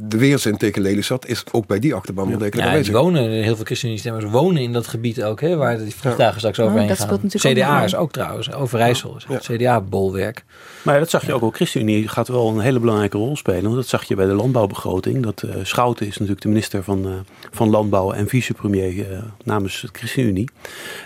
[0.00, 2.94] de weerzin tegen Lelystad is ook bij die achterban wel degelijk Ja, aanwezig.
[2.94, 6.82] wonen, heel veel ChristenUnie-stemmers wonen in dat gebied ook, hè, waar die vliegtuigen straks overheen
[6.82, 7.06] Oh, dat gaan.
[7.06, 9.38] speelt natuurlijk ook CDA is ook trouwens, Overijssel is Ja.
[9.56, 10.44] CDA-bolwerk.
[10.82, 11.50] Maar ja, dat zag je ook al.
[11.50, 13.62] ChristenUnie gaat wel een hele belangrijke rol spelen.
[13.62, 15.22] Want dat zag je bij de landbouwbegroting.
[15.22, 17.12] Dat eh, Schouten is natuurlijk de minister van, eh,
[17.50, 20.48] van Landbouw en vicepremier eh, namens de ChristenUnie.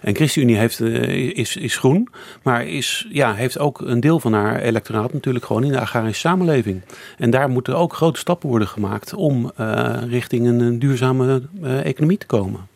[0.03, 2.09] En ChristenUnie heeft, is, is groen,
[2.43, 6.21] maar is, ja, heeft ook een deel van haar electoraat natuurlijk gewoon in de agrarische
[6.21, 6.83] samenleving.
[7.19, 12.19] En daar moeten ook grote stappen worden gemaakt om eh, richting een, duurzame eh, economie
[12.19, 12.72] te komen.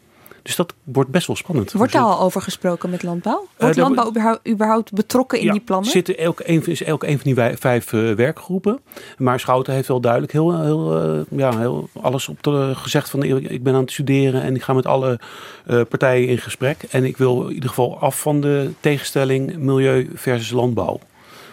[0.47, 1.73] Dus dat wordt best wel spannend.
[1.73, 3.47] Wordt daar al over gesproken met landbouw?
[3.57, 5.91] Wordt daar landbouw überhaupt, überhaupt betrokken in Ja, die plannen?
[5.91, 8.81] Zitten elk een, is elk een van die vijf eh, werkgroepen.
[9.19, 13.23] Maar Schouten heeft wel duidelijk heel, heel, eh, ja, heel alles op de, gezegd van
[13.23, 15.21] ik, ben aan het studeren en ik ga met alle
[15.67, 16.83] eh, partijen in gesprek.
[16.91, 21.01] En ik wil in ieder geval af van de tegenstelling milieu versus landbouw.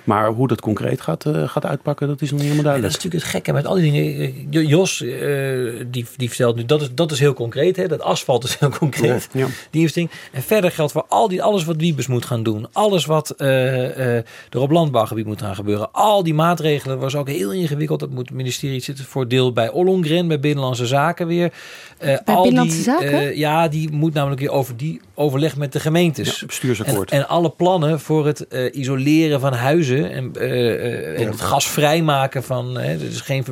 [0.04, 2.89] Maar hoe dat concreet gaat, eh, gaat uitpakken, dat is nog niet helemaal En dat
[2.92, 3.24] is duidelijk.
[3.24, 4.48] natuurlijk het gekke met al die dingen.
[4.50, 7.76] Jo- Jos, eh, die, die vertelt nu, dat is, dat is heel concreet.
[7.76, 7.88] Hè?
[7.88, 9.28] Dat asfalt is heel concreet.
[9.32, 9.46] Ja.
[9.70, 10.12] Die investering.
[10.32, 12.68] En verder geldt voor al die, alles wat Wiebes moet gaan doen.
[12.72, 15.92] Alles wat eh, eh, er op landbouwgebied moet gaan gebeuren.
[15.92, 18.00] Al die maatregelen was ook heel ingewikkeld.
[18.00, 21.54] Dat moet het ministerie zitten voor deel bij Ollongren, bij Binnenlandse Zaken weer.
[21.98, 23.12] Eh, Bij al Binnenlandse die, Zaken?
[23.12, 26.39] eh, ja, die moet namelijk weer over die overleg met de gemeentes.
[26.39, 27.12] Ja, bestuursakkoord.
[27.12, 31.67] En, en alle plannen voor het eh, isoleren van huizen en, eh, en het gas
[31.67, 33.45] vrijmaken van, hè, dus geen,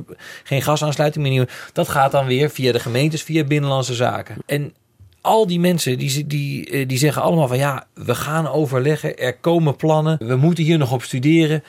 [0.43, 1.49] geen gasaansluiting meer.
[1.73, 4.35] Dat gaat dan weer via de gemeentes, via binnenlandse zaken.
[4.45, 4.73] En
[5.21, 9.37] al die mensen die, die, eh, die zeggen allemaal van ja, we gaan overleggen, er
[9.37, 11.63] komen plannen, we moeten hier nog op studeren.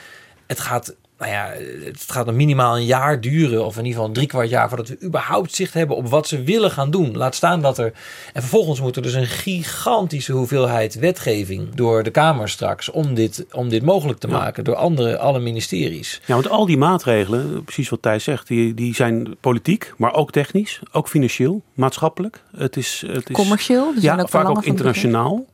[0.47, 1.53] Het gaat, nou ja,
[1.85, 4.89] het gaat nog minimaal een jaar duren, of in ieder geval een driekwart jaar, voordat
[4.89, 7.17] we überhaupt zicht hebben op wat ze willen gaan doen.
[7.17, 7.93] Laat staan dat er.
[8.33, 13.47] En vervolgens moet er dus een gigantische hoeveelheid wetgeving door de Kamer straks om dit,
[13.53, 16.21] om dit mogelijk te maken, door andere, alle ministeries.
[16.27, 20.31] Ja, want al die maatregelen, precies wat Thijs zegt, die, die zijn politiek, maar ook
[20.31, 22.43] technisch, ook financieel, maatschappelijk.
[22.57, 23.93] Het is, het is Commercieel?
[23.95, 25.45] Er zijn ja, ook vaak ook internationaal.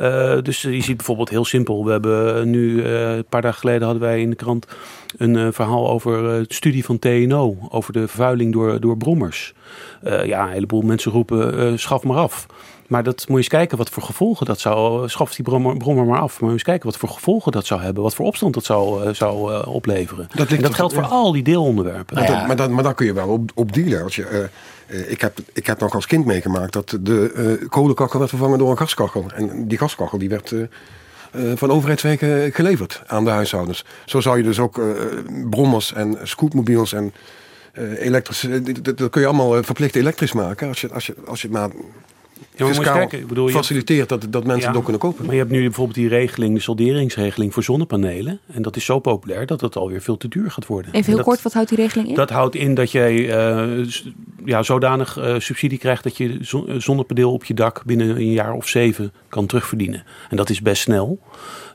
[0.00, 1.84] Eh, dus je ziet bijvoorbeeld heel simpel.
[1.84, 4.66] We hebben nu, eh, een paar dagen geleden hadden wij in de krant
[5.16, 7.56] een eh, verhaal over eh, het studie van TNO.
[7.68, 9.54] Over de vervuiling door, door brommers.
[10.02, 12.46] Eh, ja, een heleboel mensen roepen, eh, schaf maar af.
[12.90, 15.08] Maar dat moet je eens kijken wat voor gevolgen dat zou.
[15.08, 16.32] Schaf die brommer, brommer maar af.
[16.32, 18.02] Maar moet je eens kijken wat voor gevolgen dat zou hebben.
[18.02, 20.28] Wat voor opstand dat zou, eh, zou eh, opleveren.
[20.34, 21.08] Dat en geldt voor ja.
[21.08, 22.16] al die deelonderwerpen.
[22.16, 24.02] Maar, dat, maar, dat, maar daar kun je wel op, op dealen.
[24.02, 24.48] Als je, eh, eh,
[24.90, 28.70] ik, heb, ik heb nog als kind meegemaakt dat de eh, kolenkachel werd vervangen door
[28.70, 29.30] een gaskachel.
[29.34, 33.84] En die gaskachel die werd eh, eh, van overheidswegen geleverd aan de huishoudens.
[34.04, 34.84] Zo zou je dus ook eh,
[35.50, 37.12] brommers en scootmobiels en
[37.72, 38.44] eh elektrisch...
[38.44, 40.68] eh, dit- dit- dat kun je allemaal eh, verplicht elektrisch maken.
[40.68, 41.70] Als je, als je, als je maar
[42.66, 45.24] Ja, fiscaal bedoel, faciliteert dat, dat mensen Ja, het ook kunnen kopen.
[45.24, 48.40] Maar je hebt nu bijvoorbeeld die regeling, de solderingsregeling voor zonnepanelen.
[48.52, 50.86] En dat is zo populair dat het alweer veel te duur gaat worden.
[50.90, 52.14] Even En heel dat, kort, wat houdt die regeling in?
[52.14, 53.84] Dat houdt in dat jij eh,
[54.44, 58.52] ja, zodanig eh, subsidie krijgt dat je eh, zonnepaneel op je dak binnen een jaar
[58.52, 60.02] of zeven kan terugverdienen.
[60.30, 61.18] En dat is best snel.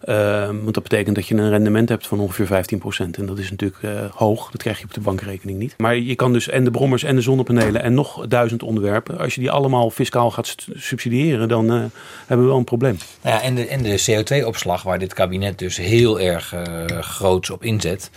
[0.01, 3.17] Eh, want dat betekent dat je een rendement hebt van ongeveer 15%.
[3.19, 4.51] En dat is natuurlijk eh, hoog.
[4.51, 5.73] Dat krijg je op de bankrekening niet.
[5.77, 9.17] Maar je kan dus en de brommers en de zonnepanelen en nog duizend onderwerpen.
[9.19, 11.83] Als je die allemaal fiscaal gaat st- subsidiëren, dan eh,
[12.25, 12.97] hebben we wel een probleem.
[13.21, 16.63] Nou ja, en de, en de CO2-opslag, waar dit kabinet dus heel erg eh
[17.01, 18.09] groots op inzet.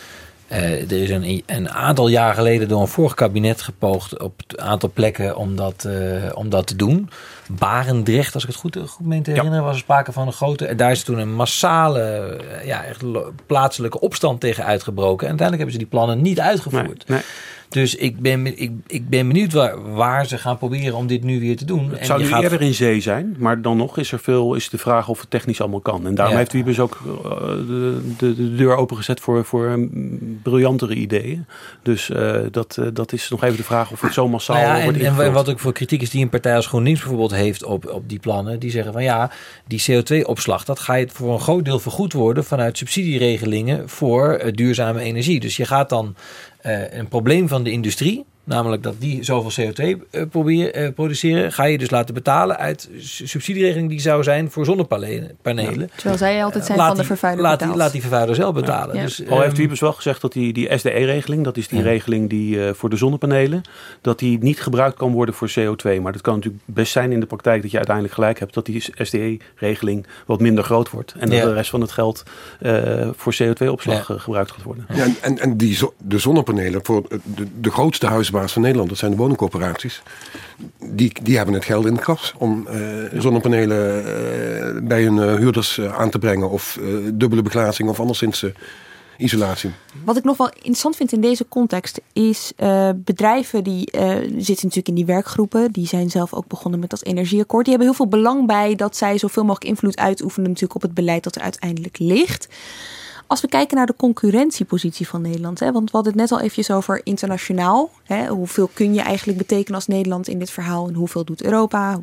[0.47, 4.61] Eh, er is een, een aantal jaar geleden door een vorig kabinet gepoogd op een
[4.61, 5.89] aantal plekken om dat,
[6.35, 7.11] om dat te doen.
[7.49, 10.67] Barendrecht, als ik het goed, goed meen te herinneren, was er sprake van een grote.
[10.67, 13.03] En daar is toen een massale, ja, echt
[13.47, 15.27] plaatselijke opstand tegen uitgebroken.
[15.27, 17.09] En uiteindelijk hebben ze die plannen niet uitgevoerd.
[17.09, 17.21] Nee.
[17.69, 21.41] Dus ik ben, ik, ik ben benieuwd waar, waar ze gaan proberen om dit nu
[21.41, 21.91] weer te doen.
[21.91, 24.69] Het zou nu gaat- eerder in zee zijn, maar dan nog is er veel is
[24.69, 26.07] de vraag of het technisch allemaal kan.
[26.07, 26.39] En daarom Ja.
[26.41, 31.47] heeft Wiebes ook eh, de, de, de deur opengezet voor, voor mm, briljantere ideeën.
[31.83, 34.77] Dus eh, dat, eh, dat is nog even de vraag of het zo massaal Nou
[34.79, 37.65] ja, wordt en, wat ook voor kritiek is die een partij als GroenLinks bijvoorbeeld heeft
[37.65, 38.59] op, op die plannen.
[38.59, 39.31] Die zeggen van ja,
[39.67, 44.53] die CO2-opslag, dat ga je voor een groot deel vergoed worden vanuit subsidieregelingen voor eh,
[44.53, 45.41] duurzame energie.
[45.41, 46.15] Dus je gaat dan
[46.58, 46.58] eh,
[46.91, 51.65] een probleem van de industrie, namelijk dat die zoveel CO2 eh, proberen, eh, produceren, ga
[51.65, 55.37] je dus laten betalen uit su- subsidieregeling die zou zijn voor zonnepanelen.
[55.43, 55.91] panelen.
[55.95, 58.55] Terwijl zij altijd zijn Laat van de die- vervuiler laat die, laat die vervuiler zelf
[58.55, 58.97] betalen.
[58.97, 59.03] Ja.
[59.03, 61.85] Dus, Al heeft ehm, Wiebes wel gezegd dat die, die SDE-regeling, dat is die Ja.
[61.85, 63.63] regeling die eh, voor de zonnepanelen,
[64.01, 66.01] dat die niet gebruikt kan worden voor CO2.
[66.01, 68.67] Maar dat kan natuurlijk best zijn in de praktijk dat je uiteindelijk gelijk hebt dat
[68.67, 71.13] die SDE-regeling wat minder groot wordt.
[71.19, 71.45] En dat Ja.
[71.45, 72.23] de rest van het geld
[72.61, 74.15] eh, voor CO2-opslag Ja.
[74.15, 74.87] eh, gebruikt gaat worden.
[74.95, 78.07] Ja, en- en die, zo- de zonnepanelen voor de, de grootste
[78.47, 80.03] van Nederland, dat zijn de woningcorporaties.
[80.91, 82.81] Die, die hebben het geld in het gras om eh,
[83.19, 86.51] zonnepanelen eh, bij hun eh, huurders aan te brengen.
[86.51, 86.79] Of
[87.13, 88.45] dubbele beglazing of anderszins
[89.17, 89.71] isolatie.
[90.05, 92.53] Wat ik nog wel interessant vind in deze context is
[92.95, 93.89] bedrijven die
[94.37, 95.73] zitten natuurlijk in die werkgroepen.
[95.73, 97.65] Die zijn zelf ook begonnen met dat energieakkoord.
[97.65, 100.95] Die hebben heel veel belang bij dat zij zoveel mogelijk invloed uitoefenen natuurlijk op het
[100.95, 102.49] beleid dat er uiteindelijk ligt.
[103.29, 106.39] Als we kijken naar de concurrentiepositie van Nederland, hè, want we hadden het net al
[106.39, 107.91] eventjes over internationaal.
[108.05, 112.01] Hè, hoeveel kun je eigenlijk betekenen als Nederland in dit verhaal en hoeveel doet Europa?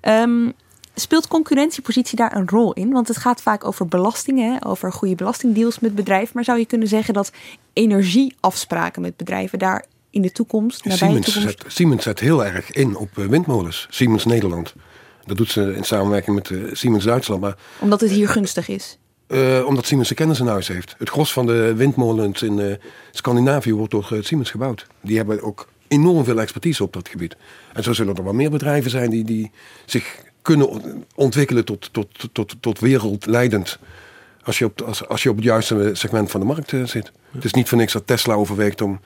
[0.00, 0.50] Ehm,
[0.94, 2.92] speelt concurrentiepositie daar een rol in?
[2.92, 6.30] Want het gaat vaak over belastingen, over goede belastingdeals met bedrijven.
[6.34, 7.32] Maar zou je kunnen zeggen dat
[7.72, 11.60] energieafspraken met bedrijven daar in de toekomst, nabije Siemens toekomst...
[11.62, 13.86] zet, Siemens zet heel erg in op eh, windmolens.
[13.90, 14.74] Siemens Nederland.
[15.24, 17.40] Dat doet ze in samenwerking met eh, Siemens Duitsland.
[17.40, 18.98] Maar Omdat het hier gunstig is.
[19.32, 20.94] Eh, omdat Siemens de kennis in huis heeft.
[20.98, 22.74] Het gros van de windmolens in eh,
[23.10, 24.86] Scandinavië wordt door eh, Siemens gebouwd.
[25.00, 27.36] Die hebben ook enorm veel expertise op dat gebied.
[27.72, 29.50] En zo zullen er wel meer bedrijven zijn die, die
[29.84, 33.78] zich kunnen on- ontwikkelen tot, tot, tot, tot wereldleidend.
[34.44, 37.12] Als je, op, als, als je op het juiste segment van de markt zit.
[37.30, 39.00] Het is niet voor niks dat Tesla overweegt om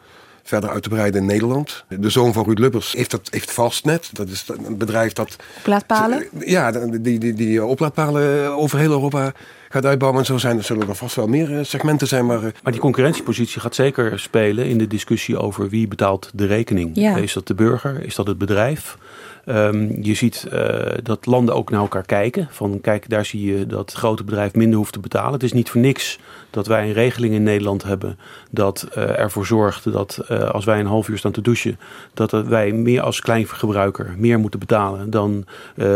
[0.46, 1.84] verder uit te breiden in Nederland.
[1.88, 4.10] De zoon van Ruud Lubbers heeft, dat, heeft Fastnet.
[4.12, 6.26] Dat is een bedrijf dat Oplaadpalen?
[6.38, 9.32] ja, die, die, die oplaadpalen over heel Europa
[9.68, 10.20] gaat uitbouwen.
[10.20, 12.26] En zo zijn, zullen er vast wel meer eh, segmenten zijn.
[12.26, 16.46] Maar eh, Maar die concurrentiepositie gaat zeker spelen in de discussie over wie betaalt de
[16.46, 16.90] rekening.
[16.94, 17.16] Ja.
[17.16, 18.04] Is dat de burger?
[18.04, 18.98] Is dat het bedrijf?
[19.46, 22.48] Ehm, je ziet eh, dat landen ook naar elkaar kijken.
[22.50, 25.32] Van kijk, daar zie je dat grote bedrijf minder hoeft te betalen.
[25.32, 26.18] Het is niet voor niks
[26.50, 28.18] dat wij een regeling in Nederland hebben
[28.50, 31.78] dat eh, ervoor zorgt dat eh, als wij een half uur staan te douchen,
[32.14, 35.44] dat wij meer als kleinverbruiker meer moeten betalen dan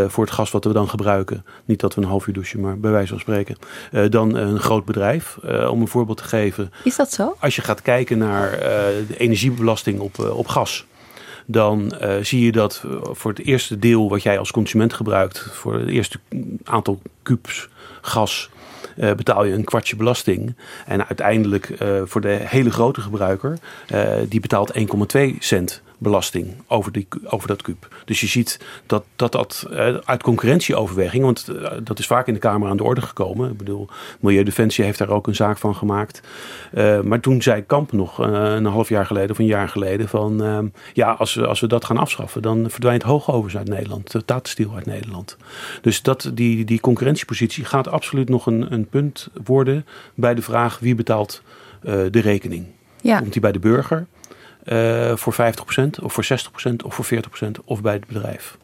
[0.06, 1.44] voor het gas wat we dan gebruiken.
[1.64, 3.56] Niet dat we een half uur douchen, maar bij wijze van spreken.
[4.10, 5.38] dan een groot bedrijf.
[5.70, 6.72] Om een voorbeeld te geven.
[6.84, 7.36] Is dat zo?
[7.38, 8.50] Als je gaat kijken naar
[9.08, 10.86] de energiebelasting op, op gas,
[11.50, 15.38] dan eh, zie je dat eh, voor het eerste deel wat jij als consument gebruikt,
[15.52, 16.18] voor het eerste
[16.64, 17.68] aantal kubus
[18.00, 18.50] gas,
[18.96, 20.56] eh, betaal je een kwartje belasting.
[20.86, 23.58] En uiteindelijk voor de hele grote gebruiker,
[24.28, 27.88] die betaalt 1,2 cent belasting over, die, over dat kuub.
[28.04, 29.66] Dus je ziet dat dat, dat
[30.04, 33.50] uit concurrentieoverweging, want uh, dat is vaak in de Kamer aan de orde gekomen.
[33.50, 33.88] Ik bedoel,
[34.20, 36.20] Milieudefensie heeft daar ook een zaak van gemaakt.
[36.74, 40.42] Uh, maar toen zei Kamp nog een half jaar geleden of een jaar geleden van
[40.42, 44.24] ehm, ja, als we, als we dat gaan afschaffen, dan verdwijnt hoogovers uit Nederland, de
[44.24, 45.36] Tatenstiel uit Nederland.
[45.80, 50.78] Dus dat, die, die concurrentiepositie gaat absoluut nog een, een punt worden bij de vraag
[50.78, 51.42] wie betaalt
[51.82, 52.66] de rekening.
[53.00, 53.18] Ja.
[53.18, 54.06] Komt die bij de burger?
[54.64, 58.58] Uh, voor 50% of voor 60% of voor 40% of bij het bedrijf.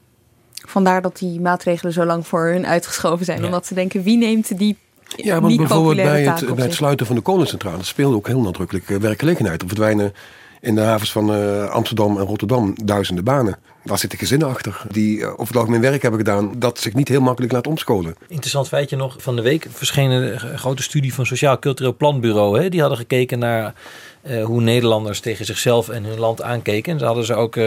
[0.53, 3.39] Vandaar dat die maatregelen zo lang voor hun uitgeschoven zijn.
[3.39, 3.45] Ja.
[3.45, 4.77] Omdat ze denken, wie neemt die
[5.17, 8.89] ja, want bijvoorbeeld bij het, bij het sluiten van de kolencentrale speelde ook heel nadrukkelijk
[8.89, 9.63] uh, werkgelegenheid.
[9.63, 10.13] Er verdwijnen
[10.61, 13.59] in de havens van uh, Amsterdam en Rotterdam duizenden banen.
[13.87, 17.09] Daar zitten gezinnen achter die uh, over het algemeen werk hebben gedaan dat zich niet
[17.09, 18.17] heel makkelijk laat omscholen.
[18.29, 19.17] Interessant feitje nog.
[19.19, 22.63] Van de week verscheen een grote studie van Sociaal Cultureel Planbureau.
[22.63, 22.69] Hè?
[22.69, 23.75] Die hadden gekeken naar
[24.23, 26.93] uh, hoe Nederlanders tegen zichzelf en hun land aankeken.
[26.93, 27.59] En ze hadden ze ook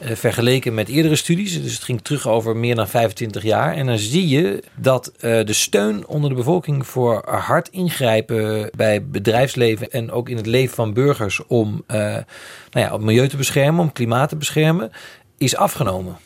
[0.00, 1.62] vergeleken met eerdere studies.
[1.62, 3.74] Dus het ging terug over meer dan 25 jaar.
[3.74, 9.90] En dan zie je dat de steun onder de bevolking voor hard ingrijpen bij bedrijfsleven
[9.90, 12.24] en ook in het leven van burgers om nou
[12.70, 14.90] ja, het milieu te beschermen, om klimaat te beschermen,
[15.38, 16.16] is afgenomen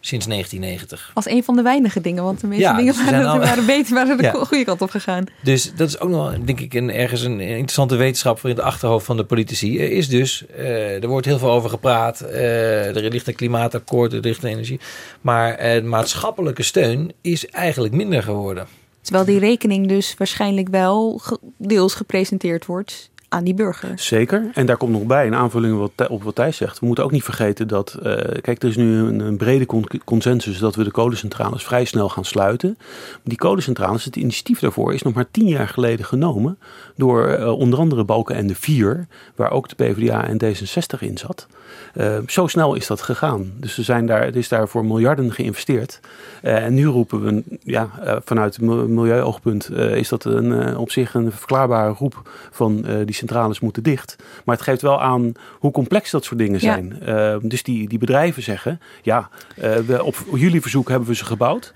[0.00, 1.10] sinds 1990.
[1.14, 3.38] Als een van de weinige dingen, want de meeste Ja, dingen dus ze waren, al-
[3.38, 4.32] waren beter, waren de Ja.
[4.32, 5.24] goede kant op gegaan.
[5.42, 8.64] Dus dat is ook nog, denk ik, een, ergens een interessante wetenschap voor in het
[8.64, 9.78] achterhoofd van de politici.
[9.80, 12.20] Er is dus, eh, er wordt heel veel over gepraat.
[12.20, 14.80] eh, er ligt een klimaatakkoord, er ligt een energie.
[15.20, 18.66] Maar eh, maatschappelijke steun is eigenlijk minder geworden.
[19.02, 21.20] Terwijl die rekening dus waarschijnlijk wel
[21.56, 23.92] deels gepresenteerd wordt aan die burger.
[23.98, 24.50] Zeker.
[24.54, 26.80] En daar komt nog bij, een aanvulling op wat Thijs zegt.
[26.80, 30.58] We moeten ook niet vergeten dat, eh, kijk, er is nu een, brede con- consensus
[30.58, 32.78] dat we de kolencentrales vrij snel gaan sluiten.
[33.22, 36.58] Die kolencentrales, het initiatief daarvoor is nog maar tien jaar geleden genomen
[36.96, 41.18] door eh, onder andere Balken en de Vier, waar ook de PvdA en D66 in
[41.18, 41.46] zat.
[41.94, 43.52] Eh, zo snel is dat gegaan.
[43.56, 46.00] Dus er, zijn daar, er is daar voor miljarden geïnvesteerd.
[46.42, 51.14] Eh, en nu roepen we, ja, eh, vanuit mi- milieuoogpunt is dat een, op zich
[51.14, 54.16] een verklaarbare roep van die centrales moeten dicht.
[54.44, 56.98] Maar het geeft wel aan hoe complex dat soort dingen zijn.
[57.42, 59.28] Dus die, die bedrijven zeggen, ja,
[59.86, 61.72] we, op jullie verzoek hebben we ze gebouwd.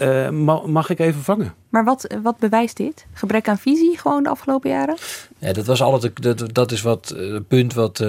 [0.00, 1.54] Eh, ma- mag ik even vangen?
[1.68, 3.06] Maar wat, wat bewijst dit?
[3.12, 4.96] Gebrek aan visie gewoon de afgelopen jaren?
[5.38, 8.08] Ja, dat was altijd, dat, dat is wat eh, het punt wat eh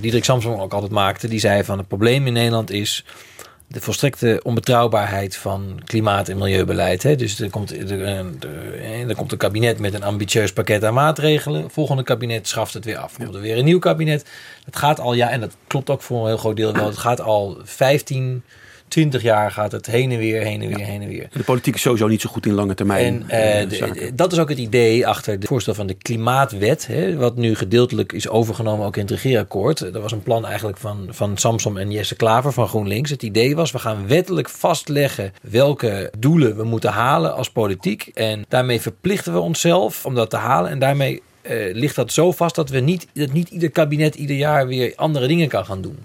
[0.00, 1.28] Diederik Samson ook altijd maakte.
[1.28, 3.04] Die zei van het probleem in Nederland is
[3.66, 7.02] de volstrekte onbetrouwbaarheid van klimaat- en milieubeleid.
[7.02, 7.16] Hè.
[7.16, 11.70] Dus er komt, er, er, er komt een kabinet met een ambitieus pakket aan maatregelen.
[11.70, 13.16] Volgende kabinet schaft het weer af.
[13.16, 14.24] Komt er weer een nieuw kabinet.
[14.64, 16.86] Het gaat al, ja, en dat klopt ook voor een heel groot deel wel.
[16.86, 18.42] Het gaat al 15,
[18.88, 21.28] 20 jaar gaat het heen en weer, heen en weer, heen en weer.
[21.32, 23.24] De politiek is sowieso niet zo goed in lange termijn.
[23.28, 26.86] En eh, eh, de- dat is ook het idee achter het voorstel van de klimaatwet,
[26.86, 29.80] hè, wat nu gedeeltelijk is overgenomen ook in het regeerakkoord.
[29.80, 33.10] Er was een plan eigenlijk van, van Samsom en Jesse Klaver van GroenLinks.
[33.10, 38.10] Het idee was, we gaan wettelijk vastleggen welke doelen we moeten halen als politiek.
[38.14, 40.70] En daarmee verplichten we onszelf om dat te halen.
[40.70, 44.36] En daarmee eh, ligt dat zo vast dat we niet, dat niet ieder kabinet ieder
[44.36, 45.98] jaar weer andere dingen kan gaan doen.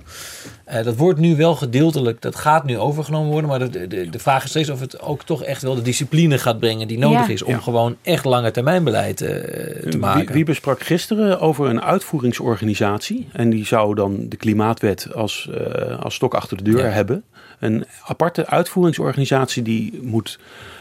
[0.69, 3.49] Eh, dat wordt nu wel gedeeltelijk, dat gaat nu overgenomen worden.
[3.49, 6.37] Maar de, de, de vraag is steeds of het ook toch echt wel de discipline
[6.37, 7.33] gaat brengen die nodig Ja.
[7.33, 7.59] is om Ja.
[7.59, 10.25] gewoon echt lange termijn beleid eh, te maken.
[10.25, 13.27] Wie, wie besprak gisteren over een uitvoeringsorganisatie.
[13.33, 16.89] En die zou dan de klimaatwet als, eh, als stok achter de deur Ja.
[16.89, 17.23] hebben.
[17.59, 20.39] Een aparte uitvoeringsorganisatie die moet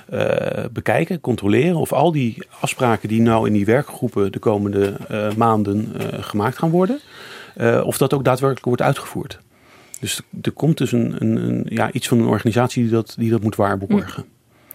[0.08, 5.26] eh, bekijken, controleren of al die afspraken die nou in die werkgroepen de komende eh,
[5.36, 7.00] maanden eh, gemaakt gaan worden,
[7.56, 9.38] eh, of dat ook daadwerkelijk wordt uitgevoerd.
[10.00, 13.30] Dus er komt dus een, een, een, ja, iets van een organisatie die dat, die
[13.30, 14.24] dat moet waarborgen.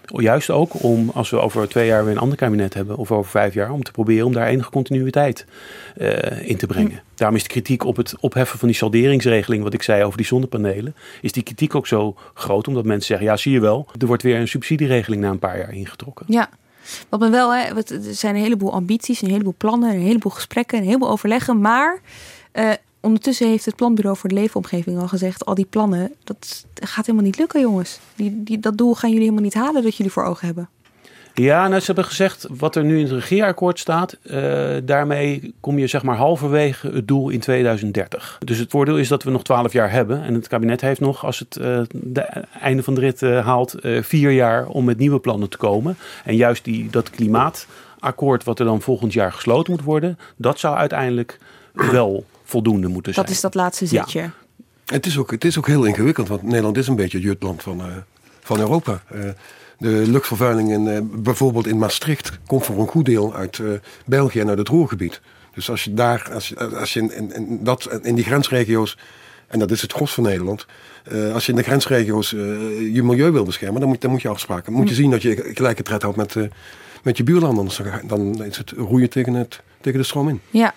[0.06, 3.30] Juist ook om, als we over twee jaar weer een ander kabinet hebben, of over
[3.30, 5.46] vijf jaar, om te proberen om daar enige continuïteit
[5.96, 7.02] eh, in te brengen.
[7.14, 10.26] Daarom is de kritiek op het opheffen van die salderingsregeling, wat ik zei over die
[10.26, 14.06] zonnepanelen, is die kritiek ook zo groot, omdat mensen zeggen, ja zie je wel, er
[14.06, 16.26] wordt weer een subsidieregeling na een paar jaar ingetrokken.
[16.28, 16.48] Ja.
[17.08, 20.32] Wat me wel, hè, wat- er zijn een heleboel ambities, een heleboel plannen, een heleboel
[20.32, 21.60] gesprekken, een heleboel overleggen.
[21.60, 22.00] Maar
[22.52, 22.70] eh,
[23.04, 27.26] ondertussen heeft het Planbureau voor de Leefomgeving al gezegd: al die plannen, dat gaat helemaal
[27.26, 27.98] niet lukken, jongens.
[28.16, 30.68] Die, die, dat doel gaan jullie helemaal niet halen dat jullie voor ogen hebben.
[31.34, 34.16] Ja, nou, ze hebben gezegd wat er nu in het regeerakkoord staat.
[34.22, 38.38] eh, daarmee kom je zeg maar halverwege het doel in 2030.
[38.44, 40.22] Dus het voordeel is dat we nog 12 jaar hebben.
[40.22, 42.20] En het kabinet heeft nog, als het eh de
[42.60, 45.96] einde van de rit eh, haalt, vier jaar om met nieuwe plannen te komen.
[46.24, 50.76] En juist die, dat klimaatakkoord wat er dan volgend jaar gesloten moet worden, dat zou
[50.76, 51.38] uiteindelijk
[51.72, 53.26] wel voldoende moeten zijn.
[53.26, 54.02] Dat is dat laatste Ja.
[54.04, 54.30] zitje.
[54.84, 57.62] Het is, ook, het is ook heel ingewikkeld, want Nederland is een beetje het jutland
[57.62, 57.86] van, eh,
[58.40, 59.02] van Europa.
[59.10, 59.20] Eh,
[59.78, 63.66] de luchtvervuiling in, eh, bijvoorbeeld in Maastricht komt voor een goed deel uit eh,
[64.06, 65.20] België en uit het Roergebied.
[65.54, 68.98] Dus als je daar, als je, als je in, in, in dat, in die grensregio's,
[69.46, 70.66] en dat is het gros van Nederland,
[71.04, 72.40] eh, als je in de grensregio's eh,
[72.94, 74.64] je milieu wil beschermen, dan moet, dan moet je afspraken.
[74.64, 76.36] Dan moet je zien dat je gelijke tred houdt met,
[77.02, 77.58] met je buurlanden.
[77.58, 77.76] Anders
[78.06, 80.40] dan- dan is het roeien tegen, het, tegen de stroom in.
[80.50, 80.74] Ja.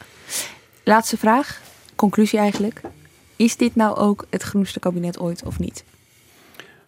[0.87, 1.61] Laatste vraag.
[1.95, 2.81] Conclusie eigenlijk.
[3.35, 5.83] Is dit nou ook het groenste kabinet ooit of niet?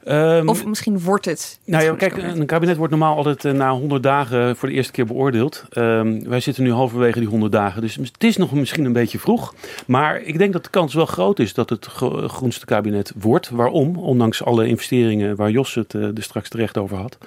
[0.04, 1.60] Ehm, Of misschien wordt het.
[1.66, 2.40] Nou ja, kijk, kabinet?
[2.40, 5.64] een kabinet wordt normaal altijd eh, na 100 dagen voor de eerste keer beoordeeld.
[5.70, 9.20] Ehm, wij zitten nu halverwege die 100 dagen, dus het is nog misschien een beetje
[9.20, 9.54] vroeg.
[9.88, 13.50] Maar ik denk dat de kans wel groot is dat het gro- groenste kabinet wordt.
[13.50, 13.98] Waarom?
[13.98, 17.18] Ondanks alle investeringen waar Jos het eh, er straks terecht over had.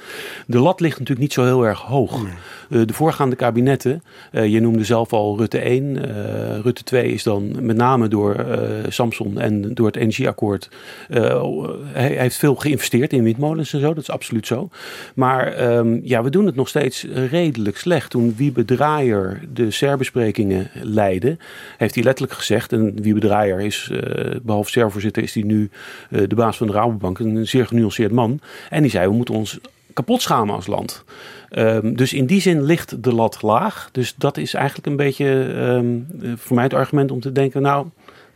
[0.46, 2.24] De lat ligt natuurlijk niet zo heel erg hoog.
[2.70, 5.96] Eh, de voorgaande kabinetten, eh, je noemde zelf al Rutte 1.
[6.08, 10.68] eh, Rutte 2 is dan met name door eh, Samson en door het energieakkoord.
[11.10, 11.44] eh,
[11.92, 14.68] hij, hij heeft veel geïnvesteerd in windmolens en zo, dat is absoluut zo.
[15.14, 18.10] Maar ehm, ja, we doen het nog steeds redelijk slecht.
[18.10, 21.36] Toen Wiebe Draaier de SER-besprekingen leidde,
[21.78, 25.70] heeft hij letterlijk gezegd, en Wiebe Draaier is, eh, behalve SER-voorzitter, is hij nu
[26.10, 28.40] eh, de baas van de Rabobank, een zeer genuanceerd man.
[28.70, 29.58] En die zei, we moeten ons
[29.92, 31.04] kapot schamen als land.
[31.48, 33.88] Ehm, dus in die zin ligt de lat laag.
[33.92, 35.86] Dus dat is eigenlijk een beetje ehm,
[36.22, 37.86] eh, voor mij het argument om te denken, nou,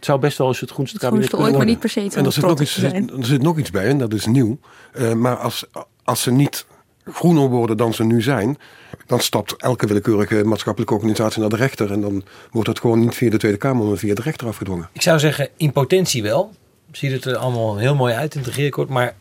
[0.07, 2.25] zou best wel eens het groenste Het kabinet groenste ooit, maar niet per se En
[2.25, 3.11] er zit, nog iets, zijn.
[3.19, 4.59] er zit nog iets bij en dat is nieuw.
[4.93, 5.65] Eh, maar als,
[6.05, 6.67] als ze niet
[7.05, 8.59] groener worden dan ze nu zijn,
[9.07, 11.93] dan stapt elke willekeurige maatschappelijke organisatie naar de rechter.
[11.93, 14.89] En dan wordt dat gewoon niet via de Tweede Kamer, maar via de rechter afgedwongen.
[14.93, 16.53] Ik zou zeggen, in potentie wel.
[16.93, 19.15] Ziet het er allemaal heel mooi uit in het regeerakkoord, maar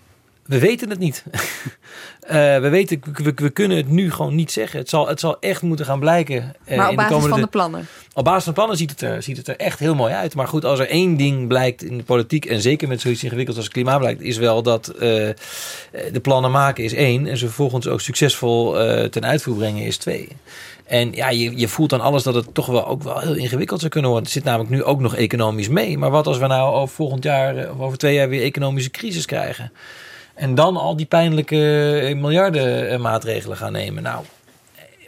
[0.45, 1.23] we weten het niet.
[2.25, 4.79] Eh, we, weten, we, we kunnen het nu gewoon niet zeggen.
[4.79, 6.55] Het zal, het zal echt moeten gaan blijken.
[6.65, 7.87] eh, Maar op in basis komende van de plannen.
[8.13, 10.35] Op basis van de plannen ziet het, er, ziet het er echt heel mooi uit.
[10.35, 13.57] Maar goed, als er één ding blijkt in de politiek, en zeker met zoiets ingewikkeld
[13.57, 14.99] als klimaat blijkt, is wel dat eh,
[16.11, 17.27] de plannen maken is één.
[17.27, 18.71] En ze vervolgens ook succesvol
[19.09, 20.27] ten uitvoer brengen is twee.
[20.85, 23.79] En ja, je, je voelt aan alles dat het toch wel ook wel heel ingewikkeld
[23.79, 24.27] zou kunnen worden.
[24.29, 25.97] Het zit namelijk nu ook nog economisch mee.
[25.97, 29.25] Maar wat als we nou over volgend jaar of over twee jaar weer economische crisis
[29.25, 29.71] krijgen?
[30.36, 34.03] En dan al die pijnlijke eh, miljarden eh, maatregelen gaan nemen.
[34.03, 34.25] Nou,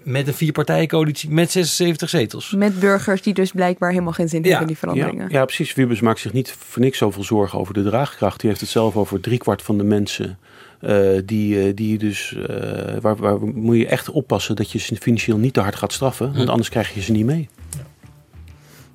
[0.04, 2.52] met een vierpartijencoalitie met 76 zetels.
[2.52, 5.32] Met burgers die dus blijkbaar helemaal geen zin Ja, hebben in die Ja, veranderingen.
[5.32, 5.74] ja, precies.
[5.74, 8.40] Wiebes maakt zich niet voor niks zoveel zorgen over de draagkracht.
[8.40, 10.38] Die heeft het zelf over driekwart van de mensen.
[10.80, 15.38] eh, die, die dus, eh, waar, waar moet je echt oppassen dat je ze financieel
[15.38, 16.26] niet te hard gaat straffen.
[16.34, 16.50] Want Hm.
[16.50, 17.50] anders krijg je ze niet mee.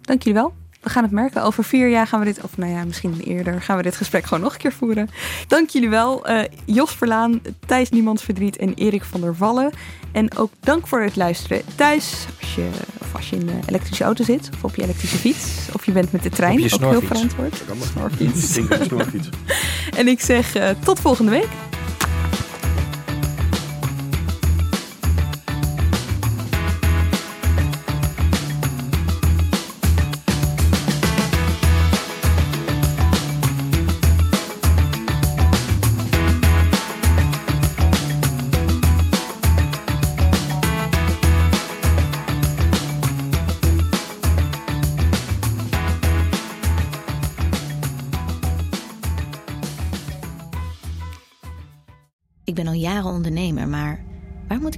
[0.00, 0.54] Dank jullie wel.
[0.82, 1.42] We gaan het merken.
[1.42, 4.24] Over vier jaar gaan we dit, of nou ja, misschien eerder, gaan we dit gesprek
[4.24, 5.08] gewoon nog een keer voeren.
[5.46, 6.26] Dank jullie wel.
[6.26, 9.72] Eh, Jos Verlaan, Thijs Niemands Verdriet en Erik van der Wallen.
[10.12, 12.26] En ook dank voor het luisteren thuis.
[12.40, 12.68] Als je,
[13.00, 15.92] of als je in een elektrische auto zit, of op je elektrische fiets, of je
[15.92, 16.52] bent met de trein.
[16.52, 17.08] Op je ook heel snorfiets.
[17.08, 17.60] verantwoord.
[17.60, 19.28] Ik denk snorfiets.
[19.98, 21.48] En ik zeg eh, tot volgende week.